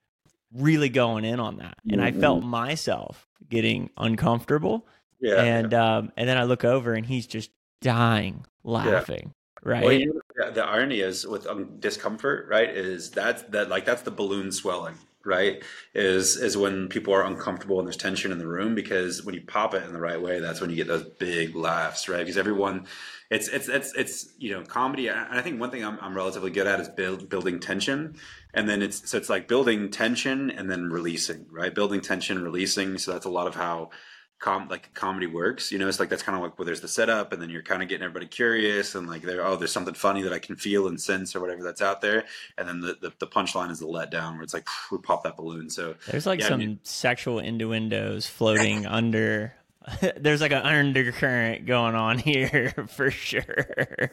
[0.54, 2.16] really going in on that, and mm-hmm.
[2.16, 4.86] I felt myself getting uncomfortable.
[5.20, 5.96] Yeah, and yeah.
[5.96, 7.50] um, and then I look over, and he's just
[7.80, 9.34] dying laughing.
[9.34, 9.68] Yeah.
[9.70, 9.84] Right.
[9.84, 12.70] Well, you know, the irony is with um, discomfort, right?
[12.70, 14.94] Is that that like that's the balloon swelling,
[15.24, 15.62] right?
[15.94, 19.42] Is is when people are uncomfortable and there's tension in the room because when you
[19.42, 22.20] pop it in the right way, that's when you get those big laughs, right?
[22.20, 22.86] Because everyone
[23.30, 25.08] it's it's it's it's you know comedy.
[25.08, 28.16] And I think one thing I'm, I'm relatively good at is build, building tension,
[28.54, 31.74] and then it's so it's like building tension and then releasing, right?
[31.74, 32.96] Building tension, releasing.
[32.98, 33.90] So that's a lot of how
[34.38, 35.72] com like comedy works.
[35.72, 37.62] You know, it's like that's kind of like where there's the setup, and then you're
[37.62, 40.56] kind of getting everybody curious, and like there, oh, there's something funny that I can
[40.56, 42.24] feel and sense or whatever that's out there,
[42.56, 45.36] and then the the, the punchline is the letdown where it's like we pop that
[45.36, 45.70] balloon.
[45.70, 49.54] So there's like yeah, some I mean, sexual innuendos floating under
[50.16, 54.10] there's like an undercurrent going on here for sure.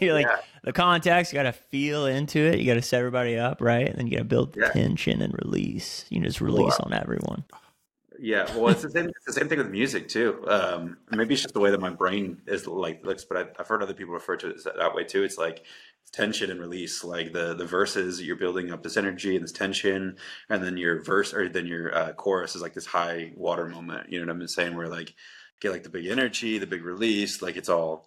[0.00, 0.40] You're like yeah.
[0.64, 2.58] the context, you got to feel into it.
[2.58, 3.88] You got to set everybody up, right?
[3.88, 4.68] And then you got to build yeah.
[4.68, 6.04] tension and release.
[6.08, 7.44] You just release on everyone.
[8.24, 9.06] Yeah, well, it's the same.
[9.06, 10.44] It's the same thing with music too.
[10.46, 13.66] Um, maybe it's just the way that my brain is like looks, but I, have
[13.66, 15.24] heard other people refer to it that way too.
[15.24, 15.64] It's like
[16.12, 20.16] tension and release like the the verses you're building up this energy and this tension
[20.50, 24.12] and then your verse or then your uh, chorus is like this high water moment
[24.12, 25.14] you know what i'm saying where like
[25.60, 28.06] get like the big energy the big release like it's all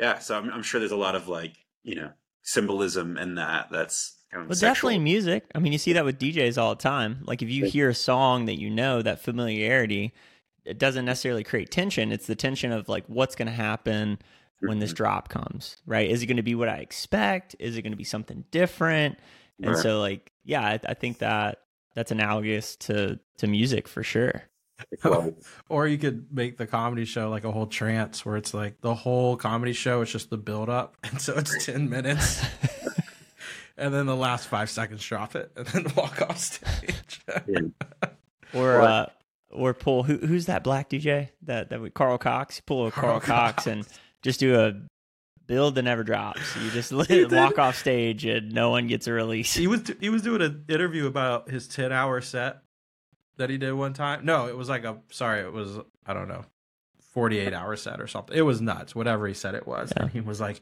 [0.00, 2.10] yeah so i'm, I'm sure there's a lot of like you know
[2.42, 6.18] symbolism in that that's kind of well definitely music i mean you see that with
[6.18, 10.12] djs all the time like if you hear a song that you know that familiarity
[10.64, 14.18] it doesn't necessarily create tension it's the tension of like what's going to happen
[14.60, 14.96] when this mm-hmm.
[14.96, 16.10] drop comes, right?
[16.10, 17.54] Is it going to be what I expect?
[17.58, 19.18] Is it going to be something different?
[19.62, 19.82] And right.
[19.82, 21.62] so, like, yeah, I, I, think that
[21.94, 24.44] that's analogous to to music for sure.
[25.68, 28.94] or you could make the comedy show like a whole trance where it's like the
[28.94, 32.44] whole comedy show is just the build up, and so it's ten minutes.
[33.78, 37.20] And then the last five seconds drop it, and then walk off stage.
[38.54, 39.06] or uh,
[39.50, 43.20] or pull who who's that black DJ that that we, Carl Cox pull a Carl,
[43.20, 43.66] Carl Cox.
[43.66, 43.86] and
[44.22, 44.74] just do a
[45.46, 46.40] build that never drops.
[46.56, 49.54] You just He walk off stage and no one gets a release.
[49.54, 52.58] he was he was doing an interview about his ten hour set
[53.38, 54.24] that he did one time.
[54.24, 56.44] No, it was like a sorry, it was I don't know,
[57.12, 58.36] forty eight hour set or something.
[58.36, 59.92] It was nuts, whatever he said it was.
[59.96, 60.02] Yeah.
[60.02, 60.60] And he was like,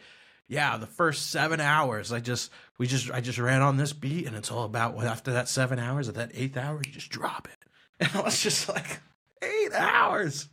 [0.48, 4.26] "Yeah, the first seven hours, I just we just I just ran on this beat,
[4.26, 7.10] and it's all about what after that seven hours, at that eighth hour, you just
[7.10, 7.58] drop it."
[7.98, 9.00] And I was just like,
[9.40, 10.48] eight hours.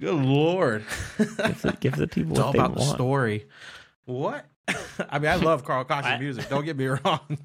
[0.00, 0.84] Good lord.
[1.18, 3.46] give, the, give the people It's all about the story.
[4.06, 4.46] What?
[5.10, 6.48] I mean, I love Carl Cox's music.
[6.48, 7.38] Don't get me wrong.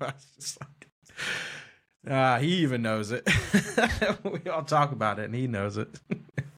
[2.09, 3.28] ah, he even knows it.
[4.24, 5.89] we all talk about it, and he knows it.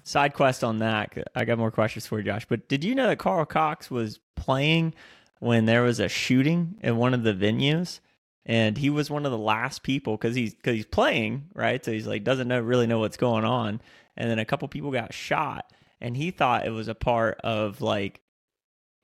[0.04, 1.16] Side quest on that.
[1.36, 2.45] I got more questions for you, Josh.
[2.47, 4.93] But did you know that Carl Cox was playing
[5.39, 7.99] when there was a shooting in one of the venues?
[8.45, 11.91] And he was one of the last people because he's because he's playing right, so
[11.91, 13.82] he's like doesn't know really know what's going on.
[14.18, 17.82] And then a couple people got shot, and he thought it was a part of
[17.82, 18.22] like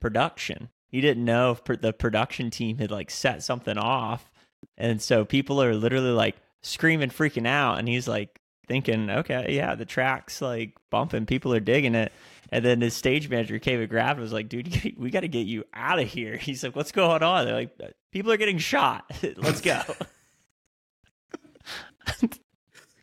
[0.01, 0.69] production.
[0.87, 4.31] He didn't know if pr- the production team had like set something off,
[4.75, 9.75] and so people are literally like screaming, freaking out, and he's like thinking, okay, yeah,
[9.75, 12.11] the track's like bumping, people are digging it.
[12.49, 15.65] And then the stage manager, Kevin Graff, was like, dude, we got to get you
[15.73, 16.37] out of here.
[16.37, 17.45] He's like, what's going on?
[17.45, 17.77] They're like,
[18.11, 19.05] people are getting shot.
[19.35, 19.81] Let's go.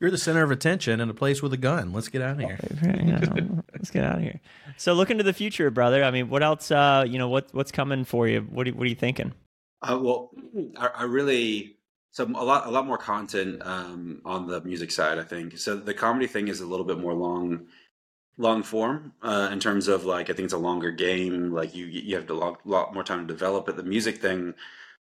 [0.01, 1.93] You're the center of attention in a place with a gun.
[1.93, 2.59] Let's get out of here.
[2.83, 3.21] Yeah,
[3.73, 4.41] Let's get out of here.
[4.77, 6.05] So looking to the future, brother.
[6.05, 6.71] I mean, what else?
[6.71, 8.41] Uh, you know, what what's coming for you?
[8.41, 9.33] What are, what are you thinking?
[9.81, 10.31] Uh, well,
[10.77, 11.77] I, I really
[12.15, 15.19] so a lot a lot more content um, on the music side.
[15.19, 15.75] I think so.
[15.75, 17.67] The comedy thing is a little bit more long
[18.37, 21.51] long form uh, in terms of like I think it's a longer game.
[21.53, 23.77] Like you you have a lot, lot more time to develop it.
[23.77, 24.55] The music thing,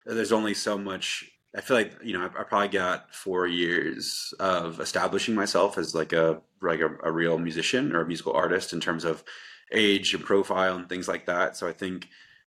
[0.06, 1.28] there's only so much.
[1.52, 5.96] I feel like you know I, I probably got four years of establishing myself as
[5.96, 9.24] like a like a, a real musician or a musical artist in terms of
[9.72, 11.56] age and profile and things like that.
[11.56, 12.06] So I think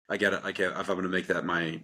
[0.09, 0.43] I get it.
[0.43, 1.79] Like if I'm going to make that my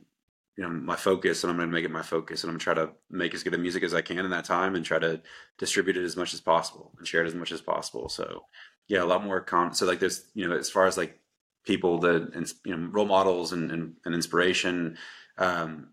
[0.58, 2.60] you know my focus and i'm going to make it my focus and i'm going
[2.60, 4.86] to try to make as good a music as i can in that time and
[4.86, 5.22] try to
[5.58, 8.10] distribute it as much as possible and share it as much as possible.
[8.10, 8.44] So
[8.88, 11.20] yeah a lot more con so like there's you know as far as like
[11.66, 14.98] people that and you know role models and and, and inspiration
[15.38, 15.88] um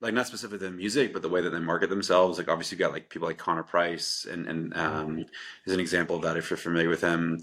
[0.00, 2.84] like not specifically the music but the way that they market themselves like obviously you
[2.84, 5.24] got like people like connor price and and um
[5.66, 7.40] is an example of that if you're familiar with him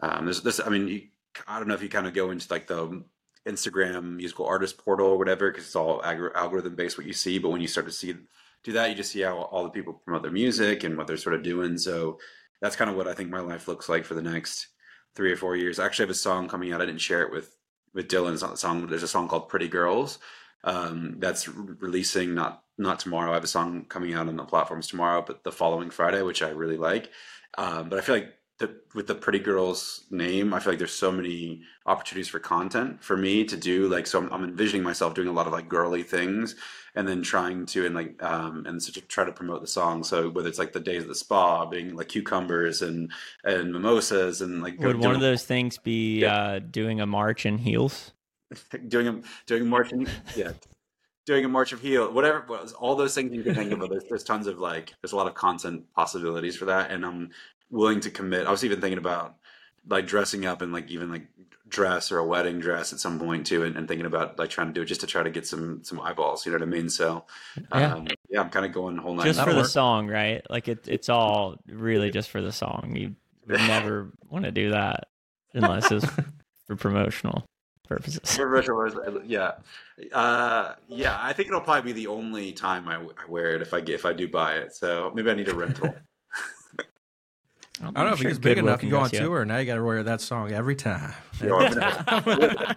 [0.00, 1.02] um there's this i mean you,
[1.46, 3.02] i don't know if you kind of go into like the
[3.48, 7.38] Instagram musical artist portal or whatever, because it's all ag- algorithm based what you see.
[7.38, 8.14] But when you start to see
[8.64, 11.16] do that, you just see how all the people promote their music and what they're
[11.16, 11.78] sort of doing.
[11.78, 12.18] So
[12.60, 14.68] that's kind of what I think my life looks like for the next
[15.14, 15.78] three or four years.
[15.78, 16.82] I actually have a song coming out.
[16.82, 17.56] I didn't share it with
[17.94, 18.32] with Dylon.
[18.32, 18.86] It's not the song.
[18.86, 20.18] There's a song called Pretty Girls
[20.64, 23.30] um, that's re- releasing not not tomorrow.
[23.30, 26.42] I have a song coming out on the platforms tomorrow, but the following Friday, which
[26.42, 27.10] I really like.
[27.56, 30.92] Um, but I feel like the, with the Pretty Girls name, I feel like there's
[30.92, 33.88] so many opportunities for content for me to do.
[33.88, 36.56] Like, so I'm, I'm envisioning myself doing a lot of like girly things,
[36.98, 40.02] and then trying to and like um and so to try to promote the song.
[40.02, 43.12] So whether it's like the days at the spa being like cucumbers and
[43.44, 47.58] and mimosas and like Would one of those things be uh, doing a march in
[47.58, 48.12] heels?
[48.88, 50.52] doing a doing a march in, yeah
[51.26, 52.46] doing a march of heel whatever
[52.78, 55.26] all those things you can think of there's, there's tons of like there's a lot
[55.26, 57.28] of content possibilities for that and i'm
[57.70, 59.36] willing to commit i was even thinking about
[59.88, 61.26] like dressing up in like even like
[61.68, 64.68] dress or a wedding dress at some point too and, and thinking about like trying
[64.68, 66.66] to do it just to try to get some some eyeballs you know what i
[66.70, 67.24] mean so
[67.74, 67.94] Yeah.
[67.94, 70.42] um yeah i'm kind of going whole night Just for the song, right?
[70.48, 72.94] Like it, it's all really just for the song.
[72.96, 73.16] You
[73.46, 75.08] never want to do that
[75.52, 76.06] unless it's
[76.66, 77.44] for promotional
[77.86, 78.20] purposes.
[79.26, 79.52] Yeah,
[80.12, 81.18] uh, yeah.
[81.20, 83.94] I think it'll probably be the only time I, I wear it if I get
[83.94, 84.74] if I do buy it.
[84.74, 85.94] So maybe I need a rental.
[87.80, 88.82] I don't know if it gets big enough.
[88.82, 91.12] You go on tour, now you got to wear that song every time.
[91.40, 91.72] You know, I'm
[92.24, 92.76] gonna-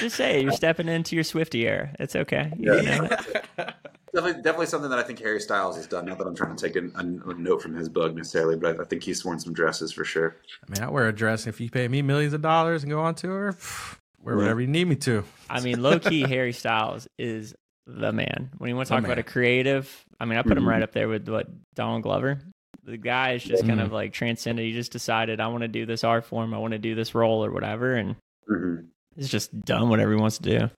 [0.00, 1.94] Just say you're stepping into your Swifty era.
[2.00, 2.52] It's okay.
[2.58, 2.96] You Yeah.
[2.98, 3.08] know
[4.14, 6.06] definitely, definitely something that I think Harry Styles has done.
[6.06, 8.78] Not that I'm trying to take a, a, a note from his book necessarily, but
[8.78, 10.36] I, I think he's worn some dresses for sure.
[10.66, 11.46] I mean, I wear a dress.
[11.46, 14.40] If you pay me millions of dollars and go on tour, pff, wear Yeah.
[14.42, 15.24] whatever you need me to.
[15.50, 17.54] I mean, low key, Harry Styles is
[17.86, 18.50] the man.
[18.56, 20.68] When you want to talk about a creative, I mean, I put him Mhm.
[20.68, 22.40] right up there with what Donald Glover.
[22.84, 23.84] The guy is just kind Mhm.
[23.84, 24.64] of like transcended.
[24.64, 26.52] He just decided, I want to do this art form.
[26.54, 28.16] I want to do this role or whatever, and
[28.50, 28.86] Mm-hmm.
[29.16, 30.70] he's just done whatever he wants to do.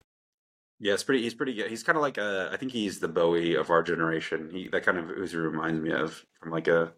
[0.78, 1.22] Yeah, it's pretty.
[1.22, 1.68] He's pretty good.
[1.70, 2.50] He's kind of like a.
[2.52, 4.50] I think he's the Bowie of our generation.
[4.52, 6.92] He that kind of he reminds me of from like a.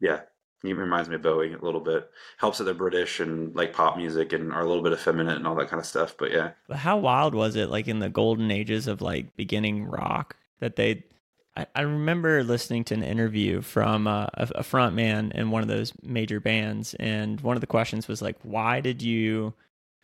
[0.00, 0.20] Yeah,
[0.62, 2.08] He reminds me of Bowie a little bit.
[2.38, 5.46] Helps that they're British and like pop music and are a little bit effeminate and
[5.46, 6.14] all that kind of stuff.
[6.18, 9.84] But yeah, But how wild was it, like in the golden ages of like beginning
[9.84, 11.04] rock, that they?
[11.56, 15.62] I, I remember listening to an interview from uh, a, a front man in one
[15.62, 19.54] of those major bands, and one of the questions was like, "Why did you,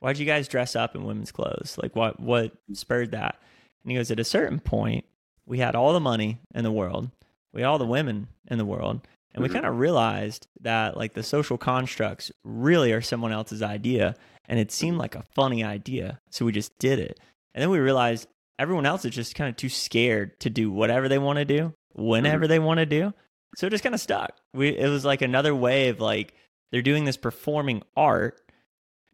[0.00, 1.78] why did you guys dress up in women's clothes?
[1.82, 3.36] Like, what what spurred that?"
[3.84, 5.05] And he goes, "At a certain point,
[5.46, 7.11] we had all the money in the world,
[7.53, 9.00] we had all the women in the world."
[9.34, 9.55] And we Mhm.
[9.55, 14.70] kind of realized that like the social constructs really are someone else's idea and it
[14.70, 16.20] seemed like a funny idea.
[16.28, 17.18] So we just did it.
[17.55, 18.28] And then we realized
[18.59, 21.74] everyone else is just kind of too scared to do whatever they want to do
[21.92, 23.12] whenever they want to do.
[23.57, 24.36] So it just kind of stuck.
[24.55, 26.34] We it was like another way of like
[26.70, 28.40] they're doing this performing art,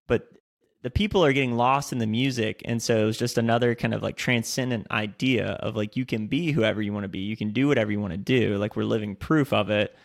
[0.07, 0.29] but
[0.83, 3.95] the people are getting lost in the music and so it was just another kind
[3.95, 7.37] of like transcendent idea of like you can be whoever you want to be you
[7.37, 9.97] can do whatever you want to do like we're living proof of it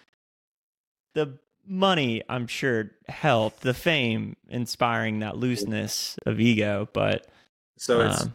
[1.13, 7.27] the money i'm sure helped the fame inspiring that looseness of ego but
[7.77, 8.33] so it's um,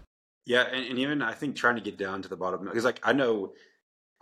[0.49, 3.01] Yeah, and, and even I think trying to get down to the bottom because like
[3.03, 3.53] I know,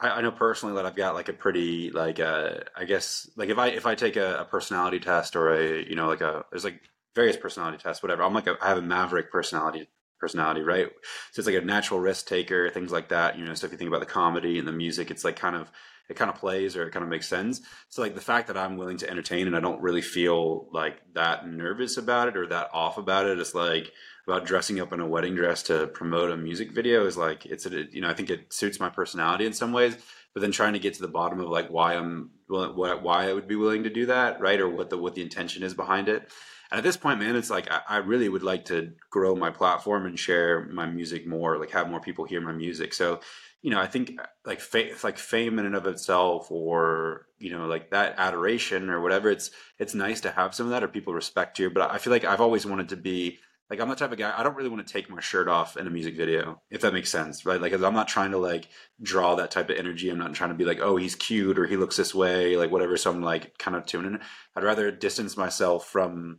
[0.00, 3.48] I, I know personally that I've got like a pretty like uh I guess like
[3.48, 6.44] if I if I take a, a personality test or a you know like a
[6.50, 6.80] there's like
[7.14, 8.24] various personality tests whatever.
[8.24, 10.88] I'm like a, I have a maverick personality personality right?
[11.30, 13.78] So it's like a natural risk taker things like that you know so if you
[13.78, 15.70] think about the comedy and the music it's like kind of
[16.08, 17.60] it kind of plays or it kind of makes sense.
[17.88, 20.96] So like the fact that I'm willing to entertain and I don't really feel like
[21.14, 23.92] that nervous about it or that off about it it's like
[24.26, 27.66] about dressing up in a wedding dress to promote a music video is like it's
[27.66, 29.96] a you know I think it suits my personality in some ways
[30.34, 33.32] but then trying to get to the bottom of like why I'm what why I
[33.32, 36.08] would be willing to do that right or what the what the intention is behind
[36.08, 36.30] it.
[36.70, 39.50] And at this point man it's like I, I really would like to grow my
[39.50, 42.94] platform and share my music more like have more people hear my music.
[42.94, 43.20] So
[43.62, 44.60] you know I think like
[45.04, 49.50] like fame in and of itself or you know like that adoration or whatever it's
[49.78, 52.24] it's nice to have some of that or people respect you but I feel like
[52.24, 53.38] I've always wanted to be
[53.70, 55.76] like I'm the type of guy I don't really want to take my shirt off
[55.76, 57.60] in a music video, if that makes sense, right?
[57.60, 58.68] Like I'm not trying to like
[59.02, 60.08] draw that type of energy.
[60.08, 62.70] I'm not trying to be like, oh, he's cute or he looks this way, like
[62.70, 62.96] whatever.
[62.96, 64.18] So I'm like kind of tuning.
[64.54, 66.38] I'd rather distance myself from.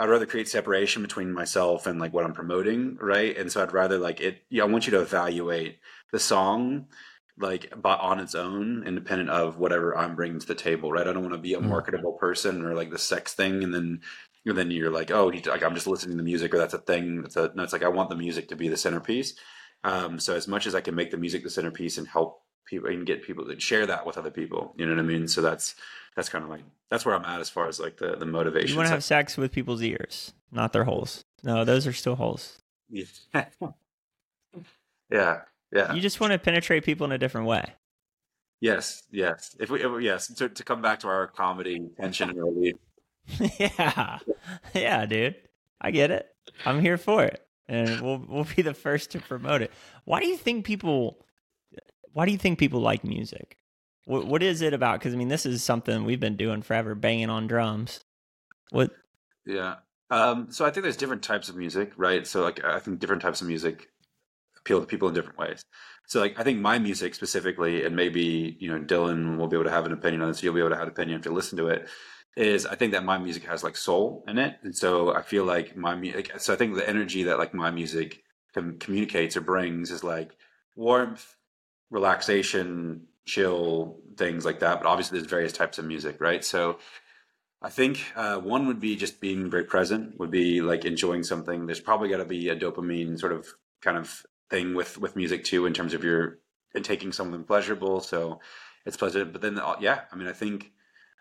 [0.00, 3.36] I'd rather create separation between myself and like what I'm promoting, right?
[3.36, 4.42] And so I'd rather like it.
[4.48, 5.80] Yeah, I want you to evaluate
[6.12, 6.86] the song
[7.40, 11.12] like but on its own independent of whatever i'm bringing to the table right i
[11.12, 11.68] don't want to be a Mm.
[11.68, 14.00] marketable person or like the sex thing and then
[14.46, 16.78] and then you're like, oh, like I'm just listening to the music, or that's a
[16.78, 17.22] thing.
[17.22, 17.62] That's a no.
[17.62, 19.34] It's like I want the music to be the centerpiece.
[19.84, 22.88] Um, so as much as I can make the music the centerpiece and help people
[22.88, 25.28] and get people to share that with other people, you know what I mean.
[25.28, 25.74] So that's
[26.16, 28.70] that's kind of like that's where I'm at as far as like the the motivation.
[28.70, 32.16] you want to have sex with people's ears not their holes no those are still
[32.16, 32.58] holes
[32.90, 33.04] yeah,
[35.10, 35.40] yeah,
[35.72, 35.92] yeah.
[35.92, 37.74] you just want to penetrate people in a different way
[38.60, 39.54] yes, yes.
[39.60, 42.74] If we, if we- yes, to, to come back to our comedy tension and relief.
[43.58, 44.18] yeah,
[44.74, 45.36] yeah, dude.
[45.80, 46.26] I get it.
[46.64, 49.72] I'm here for it, and we'll we'll be the first to promote it.
[50.04, 51.18] Why do you think people?
[52.12, 53.58] Why do you think people like music?
[54.06, 54.98] What what is it about?
[54.98, 58.00] Because I mean, this is something we've been doing forever, banging on drums.
[58.70, 58.90] What?
[59.46, 59.76] Yeah.
[60.10, 62.26] Um, so I think there's different types of music, right?
[62.26, 63.88] So like I think different types of music
[64.58, 65.62] appeal to people in different ways.
[66.06, 69.64] So like I think my music specifically, and maybe you know Dylon will be able
[69.64, 70.42] to have an opinion on this.
[70.42, 71.88] You'll be able to have an opinion if you listen to it.
[72.38, 75.44] Is I think that my music has like soul in it, and so I feel
[75.44, 76.30] like my music.
[76.38, 78.22] So I think the energy that like my music
[78.54, 80.36] com- communicates or brings is like
[80.76, 81.34] warmth,
[81.90, 84.80] relaxation, chill, things like that.
[84.80, 86.44] But obviously, there's various types of music, right?
[86.44, 86.78] So
[87.60, 91.66] I think uh, one would be just being very present, would be like enjoying something.
[91.66, 93.48] There's probably got to be a dopamine sort of
[93.82, 96.38] kind of thing with with music too, in terms of your
[96.74, 97.98] and taking something pleasurable.
[98.00, 98.40] So
[98.86, 99.32] it's pleasant.
[99.32, 100.70] But then, yeah, I mean, I think,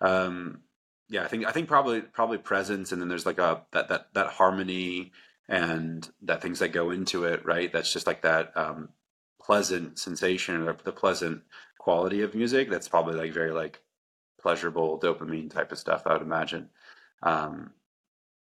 [0.01, 0.61] um,
[1.09, 4.13] yeah, I think I think probably probably presence, and then there's like a that that
[4.13, 5.11] that harmony
[5.47, 7.71] and that things that go into it, right?
[7.71, 8.89] That's just like that um,
[9.41, 11.43] pleasant sensation or the pleasant
[11.79, 12.69] quality of music.
[12.69, 13.81] That's probably like very like
[14.41, 16.03] pleasurable dopamine type of stuff.
[16.05, 16.69] I would imagine.
[17.23, 17.71] Um,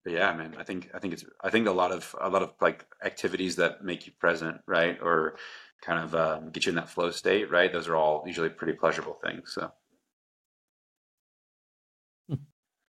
[0.05, 2.43] but yeah, man, I think I think it's I think a lot of a lot
[2.43, 5.37] of like activities that make you present, right, or
[5.83, 7.73] kind of um, get you in that flow state, right?
[7.73, 9.53] Those are all usually pretty pleasurable things.
[9.55, 9.71] So,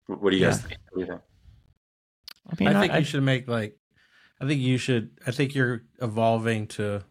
[0.06, 0.68] what do you guys Yeah.
[0.68, 0.80] think?
[0.90, 1.20] What do you think?
[2.50, 3.76] I mean, I think I, you should make like.
[4.40, 5.10] I think you should.
[5.26, 7.04] I think you're evolving to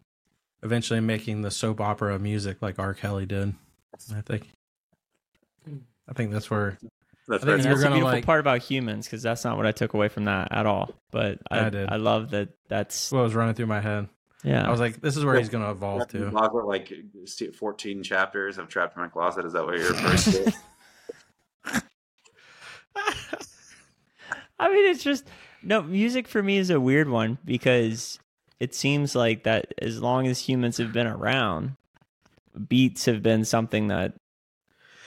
[0.62, 2.94] eventually making the soap opera music like R.
[2.94, 3.54] Kelly did.
[4.14, 4.48] I think.
[6.08, 6.78] I think that's where.
[7.28, 9.72] That's I think that's the beautiful like- part about humans because that's not what I
[9.72, 10.90] took away from that at all.
[11.12, 11.88] But I, I did.
[11.88, 12.50] I love that.
[12.68, 14.08] That's what was running through my head.
[14.42, 14.66] yeah.
[14.66, 16.48] I was like, this is where he's going to evolve Trapped in my to.
[16.50, 16.92] Closet, like
[17.56, 19.46] fourteen chapters of trapped in my closet.
[19.46, 20.52] Is that what you're referring to?
[24.62, 25.26] I mean, it's just
[25.62, 28.18] no music for me is a weird one because
[28.60, 31.76] it seems like that as long as humans have been around,
[32.68, 34.14] beats have been something that,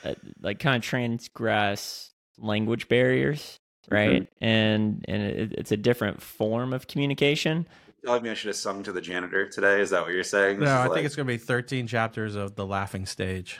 [0.03, 4.23] that like kind of transgress language barriers, right?
[4.23, 4.27] Mhm.
[4.41, 7.67] And and it, it's a different form of communication.
[8.03, 9.81] Telling me I should have sung to the janitor today.
[9.81, 10.59] Is that what you're saying?
[10.59, 13.57] This No, I like- think it's going to be 13 chapters of The Laughing Stage.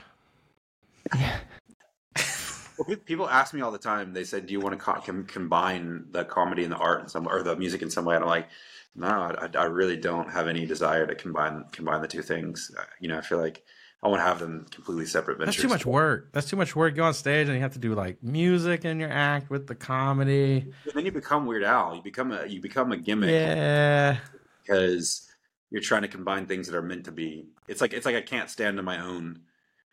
[2.78, 4.14] Well, people ask me all the time.
[4.14, 7.08] They said, "Do you want to co- com- combine the comedy and the art in
[7.10, 8.48] some or the music in some way?" And I'm like,
[8.96, 12.72] "No, I, I really don't have any desire to combine combine the two things.
[12.78, 13.64] Uh, You know, I feel like
[14.04, 16.30] I want to have them completely separate ventures." That's too much work.
[16.34, 16.94] That's too much work.
[16.94, 19.68] You go on stage and you have to do like music in your act with
[19.68, 20.72] the comedy.
[20.86, 21.96] And then you become Weird Al.
[21.96, 24.18] You become a you become a gimmick Yeah.
[24.64, 25.30] because
[25.72, 27.48] you're trying to combine things that are meant to be.
[27.68, 29.40] It's like it's like I can't stand on my own.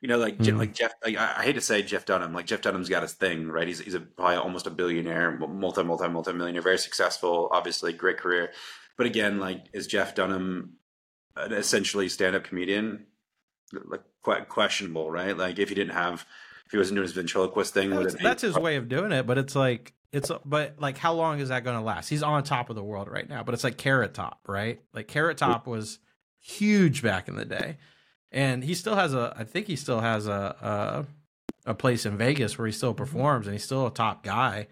[0.03, 0.59] You know, like Mhm.
[0.59, 0.93] like Jeff.
[1.05, 2.35] Like, I, I hate to say Jeff Dunham.
[2.35, 3.67] Like Jeff Dunham's got his thing, right?
[3.69, 8.19] He's he's a, probably almost a billionaire, multi multi multi millionaire, very successful, obviously great
[8.19, 8.51] career.
[8.99, 10.75] But again, like is Jeff Dunham
[11.37, 13.07] an essentially stand up comedian?
[13.73, 15.37] Like quite questionable, right?
[15.37, 16.27] Like if he didn't have,
[16.67, 19.39] if he wasn't doing his ventriloquist thing, That's, that's his way of doing it, but
[19.39, 22.09] it's like it's but like how long is that going to last?
[22.09, 24.83] He's on top of the world right now, but it's like Carrot Top, right?
[24.93, 26.01] Like Carrot Top was
[26.41, 27.79] huge back in the day,
[28.33, 29.35] and he still has a.
[29.37, 31.07] I think he still has a
[31.67, 34.67] a, a place in Vegas where he still performs, and he's still a top guy,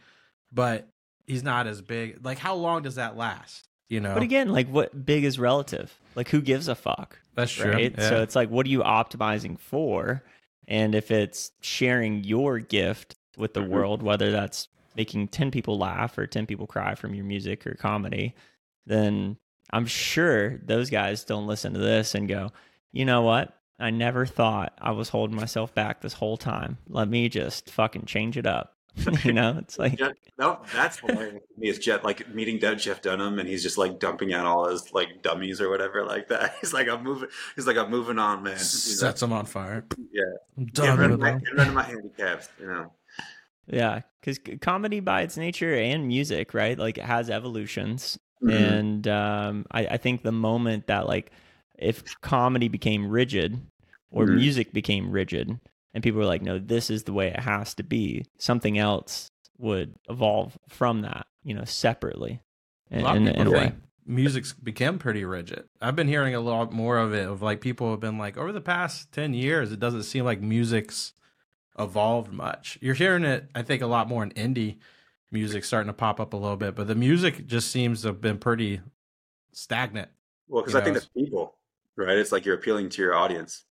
[0.53, 0.89] but
[1.27, 2.25] he's not as big.
[2.25, 3.67] Like how long does that last?
[3.89, 5.93] You know, But again, like what big is relative?
[6.15, 7.19] Like who gives a fuck?
[7.35, 7.71] that's true.
[7.73, 7.95] right?
[7.97, 8.09] Yeah.
[8.09, 10.23] So it's like, what are you optimizing for?
[10.69, 13.69] And if it's sharing your gift with the Mhm.
[13.69, 17.75] world, whether that's making 10 people laugh or 10 people cry from your music or
[17.75, 18.35] comedy,
[18.87, 19.37] then
[19.73, 22.53] I'm sure those guys don't listen to this and go,
[22.93, 23.57] you know what?
[23.79, 26.77] I never thought I was holding myself back this whole time.
[26.89, 28.75] Let me just fucking change it up.
[29.25, 31.69] you know, it's like, Jeff, no, that's hilarious to me.
[31.69, 34.93] Is Jeff like meeting Dun- Jeff Dunham and he's just like dumping out all his
[34.93, 36.57] like dummies or whatever like that.
[36.61, 37.29] He's like, I'm moving.
[37.55, 38.53] He's like, I'm moving on, man.
[38.55, 38.63] You know?
[38.65, 39.85] sets him on fire.
[40.13, 40.23] Yeah.
[40.59, 42.49] I'm Get done rid, with of my, get rid of my handicaps.
[42.61, 42.93] You know.
[43.69, 46.77] yeah, because comedy by its nature and music, right?
[46.77, 48.19] Like it has evolutions.
[48.43, 48.53] Mhm.
[48.53, 51.31] and um, I, I think the moment that like
[51.81, 53.61] if comedy became rigid
[54.11, 54.35] or Mhm.
[54.37, 55.59] music became rigid
[55.95, 59.31] and people were like no this is the way it has to be something else
[59.59, 62.41] would evolve from that you know separately
[62.91, 63.75] in, a lot in, of in a people way think
[64.07, 65.65] music's become pretty rigid.
[65.81, 67.29] I've been hearing a lot more of it.
[67.29, 70.41] Of like people have been like over the past ten years, it doesn't seem like
[70.41, 71.13] music's
[71.79, 72.79] evolved much.
[72.81, 74.79] You're hearing it, I think, a lot more in indie
[75.31, 78.21] music starting to pop up a little bit, but the music just seems to have
[78.21, 78.81] been pretty
[79.53, 80.09] stagnant.
[80.49, 81.55] Well, because You I think know, that's people,
[81.97, 82.19] right?
[82.19, 83.65] It's like you're appealing to your audience.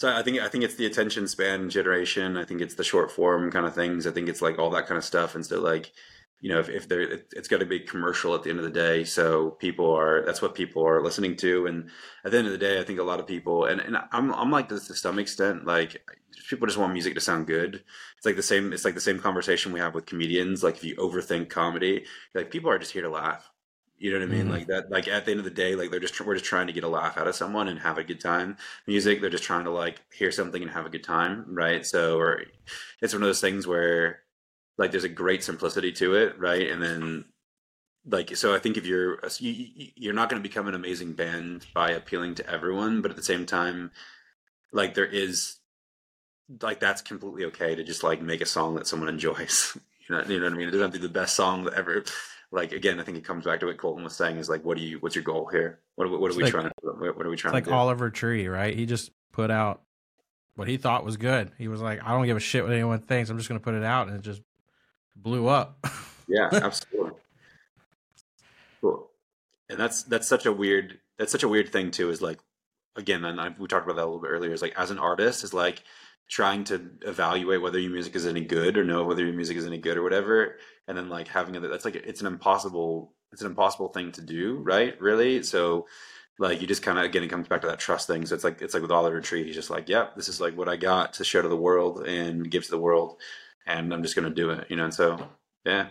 [0.00, 2.38] So I think I think it's the attention span generation.
[2.38, 4.06] I think it's the short form kind of things.
[4.06, 5.34] I think it's like all that kind of stuff.
[5.34, 5.92] And so like,
[6.40, 8.64] you know, if, if they're, it, it's got to be commercial at the end of
[8.64, 9.04] the day.
[9.04, 11.66] So people are that's what people are listening to.
[11.66, 11.90] And
[12.24, 14.32] at the end of the day, I think a lot of people and, and I'm
[14.32, 15.66] I'm like this to some extent.
[15.66, 16.02] Like
[16.48, 17.84] people just want music to sound good.
[18.16, 18.72] It's like the same.
[18.72, 20.62] It's like the same conversation we have with comedians.
[20.62, 23.49] Like if you overthink comedy, like people are just here to laugh.
[24.00, 24.48] You know what I mean?
[24.48, 24.50] Mhm.
[24.50, 24.90] Like that.
[24.90, 26.84] Like at the end of the day, like they're just we're just trying to get
[26.84, 28.58] a laugh out of someone and have a good time.
[28.88, 31.86] Music, they're just trying to like hear something and have a good time, right?
[31.86, 32.44] So, or
[33.02, 34.22] it's one of those things where
[34.78, 36.70] like there's a great simplicity to it, right?
[36.70, 37.26] And then
[38.06, 41.14] like so, I think if you're you, you- you're not going to become an amazing
[41.14, 43.92] band by appealing to everyone, but at the same time,
[44.72, 45.58] like there is
[46.62, 49.76] like that's completely okay to just like make a song that someone enjoys.
[50.08, 50.66] You know, you know what I mean?
[50.66, 52.02] It doesn't have to be the best song that ever.
[52.52, 54.76] Like again, I think it comes back to what Colton was saying: is like, what
[54.76, 54.98] do you?
[54.98, 55.78] What's your goal here?
[55.94, 56.72] What, what, what are we like- trying to?
[56.82, 57.74] What, are we trying like to do?
[57.74, 58.74] Like Oliver Tree, right?
[58.74, 59.82] He just put out
[60.56, 61.52] what he thought was good.
[61.58, 63.30] He was like, I don't give a shit what anyone thinks.
[63.30, 64.42] I'm just going to put it out, and it just
[65.14, 65.86] blew up.
[66.26, 67.12] Yeah, absolutely.
[68.80, 69.08] Cool.
[69.68, 72.10] And that's that's such a weird that's such a weird thing too.
[72.10, 72.40] Is like
[72.96, 74.52] again, and I, we talked about that a little bit earlier.
[74.52, 75.84] Is like as an artist, is like
[76.30, 79.66] trying to evaluate whether your music is any good or know whether your music is
[79.66, 80.56] any good or whatever,
[80.88, 81.60] and then like having it.
[81.60, 84.98] That's like it's an impossible it's an impossible thing to do, right?
[85.00, 85.42] Really.
[85.42, 85.86] So
[86.38, 88.24] like you just kind of again it comes back to that trust thing.
[88.26, 89.44] So it's like it's like with Oliver Tree.
[89.44, 92.06] He's just like, yep, this is like what I got to show to the world
[92.06, 93.20] and give to the world,
[93.66, 94.84] and I'm just gonna do it, you know.
[94.84, 95.28] And so
[95.66, 95.88] yeah,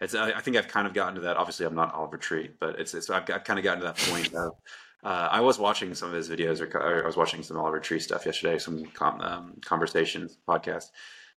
[0.00, 1.36] it's I, think I've kind of gotten to that.
[1.36, 3.98] Obviously, I'm not Oliver Tree, but it's it's I've, got, kind of gotten to that
[3.98, 4.52] point of.
[5.02, 7.80] Uh, I was watching some of his videos, or, or I was watching some Oliver
[7.80, 10.90] Tree stuff yesterday, some com, um, conversations podcast.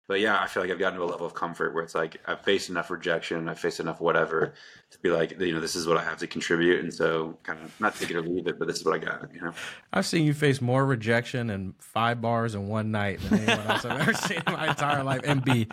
[0.08, 2.22] But yeah, I feel like I've gotten to a level of comfort where it's like
[2.28, 4.54] I've faced enough rejection, I've faced enough whatever
[4.92, 7.60] to be like, you know, this is what I have to contribute, and so kind
[7.64, 9.54] of not take it or leave it, but this is what I got, you know.
[9.92, 13.84] I've seen you face more rejection in five bars in one night than anyone else
[13.84, 15.68] I've ever seen in my entire life, and be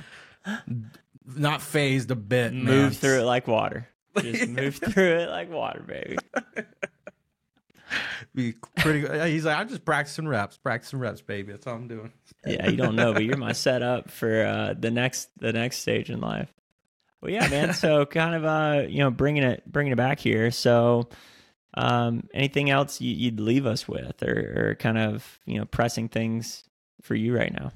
[1.26, 2.52] not phased a bit.
[2.52, 2.90] Move man.
[2.92, 3.88] through it like water.
[4.18, 6.16] Just move through it like water, baby.
[8.34, 9.00] Be pretty.
[9.00, 9.28] good.
[9.28, 11.52] He's like, I'm just practicing reps, practicing reps, baby.
[11.52, 12.12] That's all I'm doing.
[12.46, 16.10] Yeah, you don't know, but you're my setup for uh, the next the next stage
[16.10, 16.52] in life.
[17.20, 17.74] Well, yeah, man.
[17.74, 20.50] So kind of uh, you know, bringing it bringing it back here.
[20.50, 21.08] So,
[21.74, 26.08] um, anything else you, you'd leave us with, or, or kind of you know, pressing
[26.08, 26.64] things
[27.02, 27.72] for you right now?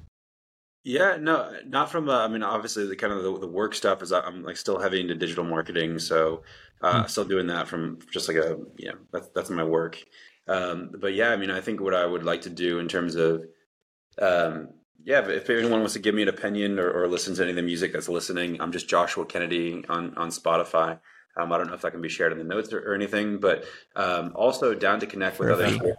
[0.87, 2.07] Yeah, no, not from.
[2.07, 4.79] Uh, I mean, obviously, the kind of the, the work stuff is I'm like still
[4.79, 6.43] heavy into digital marketing, so
[6.81, 10.01] uh, still doing that from just like a you know that's that's my work.
[10.47, 13.15] Um, but yeah, I mean, I think what I would like to do in terms
[13.15, 13.43] of,
[14.21, 14.69] um,
[15.03, 17.57] yeah, if, anyone wants to give me an opinion or, or listen to any of
[17.57, 20.99] the music that's listening, I'm just Joshua Kennedy on on Spotify.
[21.35, 23.39] Um, I don't know if that can be shared in the notes or, or anything,
[23.39, 23.65] but
[23.97, 25.81] um, also down to connect with Perfect.
[25.81, 25.97] other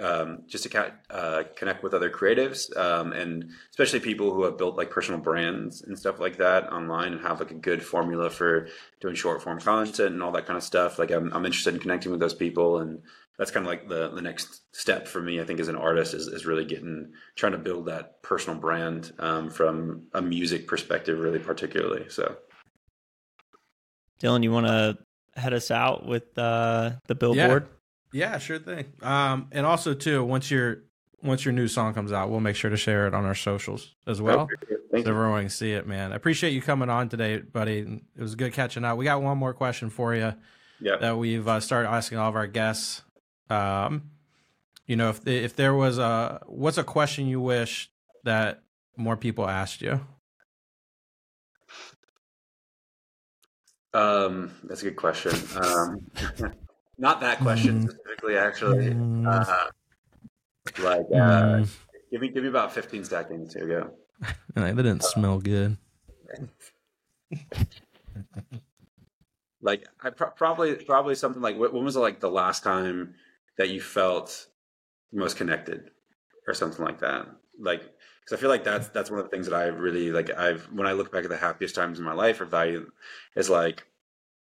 [0.00, 4.76] um, just to uh, connect with other creatives um, and especially people who have built
[4.76, 8.68] like personal brands and stuff like that online and have like a good formula for
[9.00, 10.98] doing short form content and all that kind of stuff.
[10.98, 13.02] Like I'm, I'm interested in connecting with those people and
[13.40, 16.12] that's kind of like the, the next step for me, I think, as an artist
[16.12, 21.18] is, is really getting, trying to build that personal brand um, from a music perspective,
[21.18, 22.04] really particularly.
[22.10, 22.36] So,
[24.22, 24.98] Dylon, you want to
[25.36, 27.62] head us out with uh, the billboard?
[27.62, 27.76] Yeah,
[28.38, 28.92] sure thing.
[29.02, 30.82] Um, and also too, once your
[31.22, 33.94] once your new song comes out, we'll make sure to share it on our socials
[34.06, 34.48] as well.
[34.90, 36.12] thank So everyone can see it, man.
[36.12, 37.80] I appreciate you coming on today, buddy.
[38.16, 38.96] It was good catching up.
[38.96, 40.34] We got one more question for you
[40.80, 40.96] Yeah.
[40.96, 43.02] that we've uh, started asking all of our guests.
[43.50, 44.10] Um,
[44.86, 47.90] you know, if if there was a what's a question you wish
[48.24, 48.62] that
[48.96, 50.00] more people asked you?
[53.92, 55.32] Um, that's a good question.
[55.62, 56.10] Um,
[57.00, 57.90] not that question Mm.
[57.90, 58.90] specifically, actually.
[58.90, 59.26] Mm.
[59.26, 59.70] Uh,
[60.82, 61.76] like, uh, Mm.
[62.12, 63.54] give me give me about fifteen seconds.
[63.54, 63.90] Here we go.
[64.54, 65.76] That didn't smell good.
[69.62, 73.14] Like, I pro- probably probably something like when was it like the last time
[73.58, 74.46] that you felt
[75.12, 75.90] most connected,
[76.48, 77.26] or something like that.
[77.58, 80.30] Like, because I feel like that's that's one of the things that I really like.
[80.30, 82.90] I've when I look back at the happiest times in my life or value
[83.36, 83.86] is like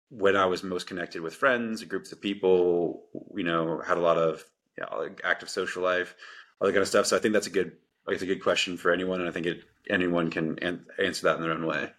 [0.09, 3.03] when I was most connected with friends, groups of people.
[3.35, 4.43] You know, had a lot of
[4.77, 6.15] you know, like active social life,
[6.59, 7.05] all that kind of stuff.
[7.07, 7.73] So I think that's a good
[8.05, 11.23] like it's a good question for anyone, and I think it anyone can an- answer
[11.23, 11.91] that in their own way.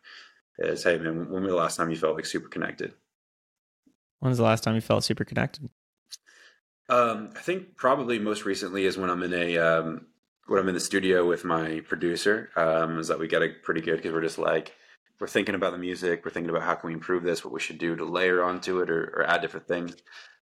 [0.58, 2.94] Is hey man, when was the last time you felt like super connected?
[4.20, 5.68] When was the last time you felt super connected?
[6.88, 10.06] Um, I think probably most recently is when I'm in a um,
[10.46, 12.50] when I'm in the studio with my producer.
[12.56, 14.74] Um, is that we get a pretty good because we're just like
[15.20, 17.60] we're thinking about the music, we're thinking about how can we improve this, what we
[17.60, 19.96] should do to layer onto it or, or add different things.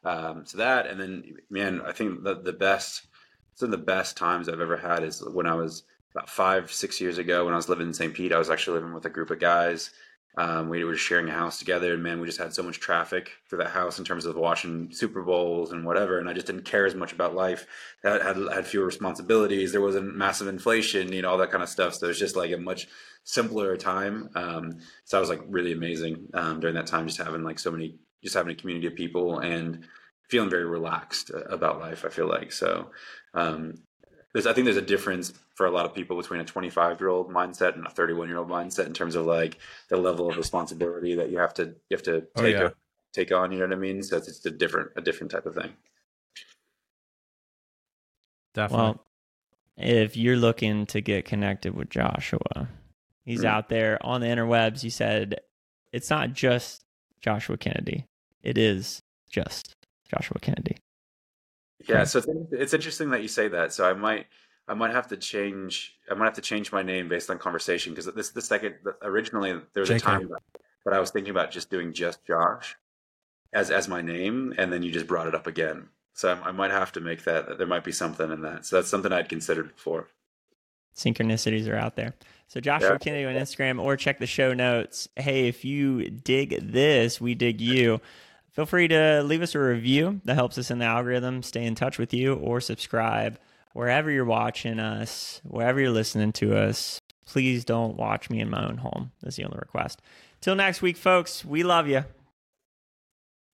[0.04, 3.08] Um, so that, and then man, I think the the best
[3.56, 7.02] some of the best times I've ever had is when I was about five six
[7.02, 8.14] years ago when I was living in St.
[8.14, 8.34] Pete.
[8.34, 9.92] I was actually living with a group of guys.
[10.38, 13.32] Um, we were sharing a house together, and man, we just had so much traffic
[13.50, 16.20] through that house in terms of watching Super Bowls and whatever.
[16.20, 17.66] And I just didn't care as much about life.
[18.04, 19.72] Had had, had fewer responsibilities.
[19.72, 21.96] There wasn't massive inflation, you know, all that kind of stuff.
[21.96, 22.88] So it was just like a much
[23.24, 24.30] simpler time.
[24.36, 27.72] Um, so that was like really amazing um, during that time, just having like so
[27.72, 29.88] many, just having a community of people and
[30.30, 32.04] feeling very relaxed uh, about life.
[32.06, 32.92] I feel like so.
[33.34, 33.76] Um,
[34.34, 37.10] there's, I think there's a difference for a lot of people between a 25 year
[37.10, 39.58] old mindset and a 31 year old mindset in terms of like
[39.90, 42.70] the level of responsibility that you have to you have to Oh, take yeah.
[43.14, 43.52] take on.
[43.52, 44.04] You know what I mean?
[44.04, 45.72] So it's, it's a different a different type of thing.
[48.54, 48.84] Definitely.
[48.86, 49.06] Well,
[49.78, 52.70] if you're looking to get connected with Joshua,
[53.26, 53.46] he's Mm.
[53.48, 54.82] out there on the interwebs.
[54.82, 55.40] He said
[55.92, 56.84] it's not just
[57.22, 58.06] Joshua Kennedy,
[58.44, 59.74] it is just
[60.10, 60.78] Joshua Kennedy.
[61.88, 63.74] Yeah, so it's, it's interesting that you say that.
[63.74, 64.28] So I might
[64.68, 67.94] I might have to change I might have to change my name based on conversation
[67.94, 70.30] because this the second originally there was a time
[70.86, 72.76] that I was thinking about just doing just Josh
[73.54, 75.88] as as my name, and then you just brought it up again.
[76.14, 77.58] So I, I might have to make that.
[77.58, 78.66] There might be something in that.
[78.66, 80.08] So that's something I'd considered before.
[80.96, 82.14] Synchronicities are out there.
[82.48, 82.98] So Joshua Yeah.
[82.98, 85.10] Kennedy on Instagram or check the show notes.
[85.16, 88.00] Hey, if you dig this, we dig you.
[88.52, 90.22] Feel free to leave us a review.
[90.24, 91.44] That helps us in the algorithm.
[91.44, 93.38] Stay in touch with you or subscribe
[93.76, 97.02] wherever you're watching us, wherever you're listening to us.
[97.26, 99.12] Please don't watch me in my own home.
[99.22, 100.02] That's the only request.
[100.40, 101.44] Till next week, folks.
[101.44, 102.06] We love you.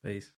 [0.04, 0.32] Peace.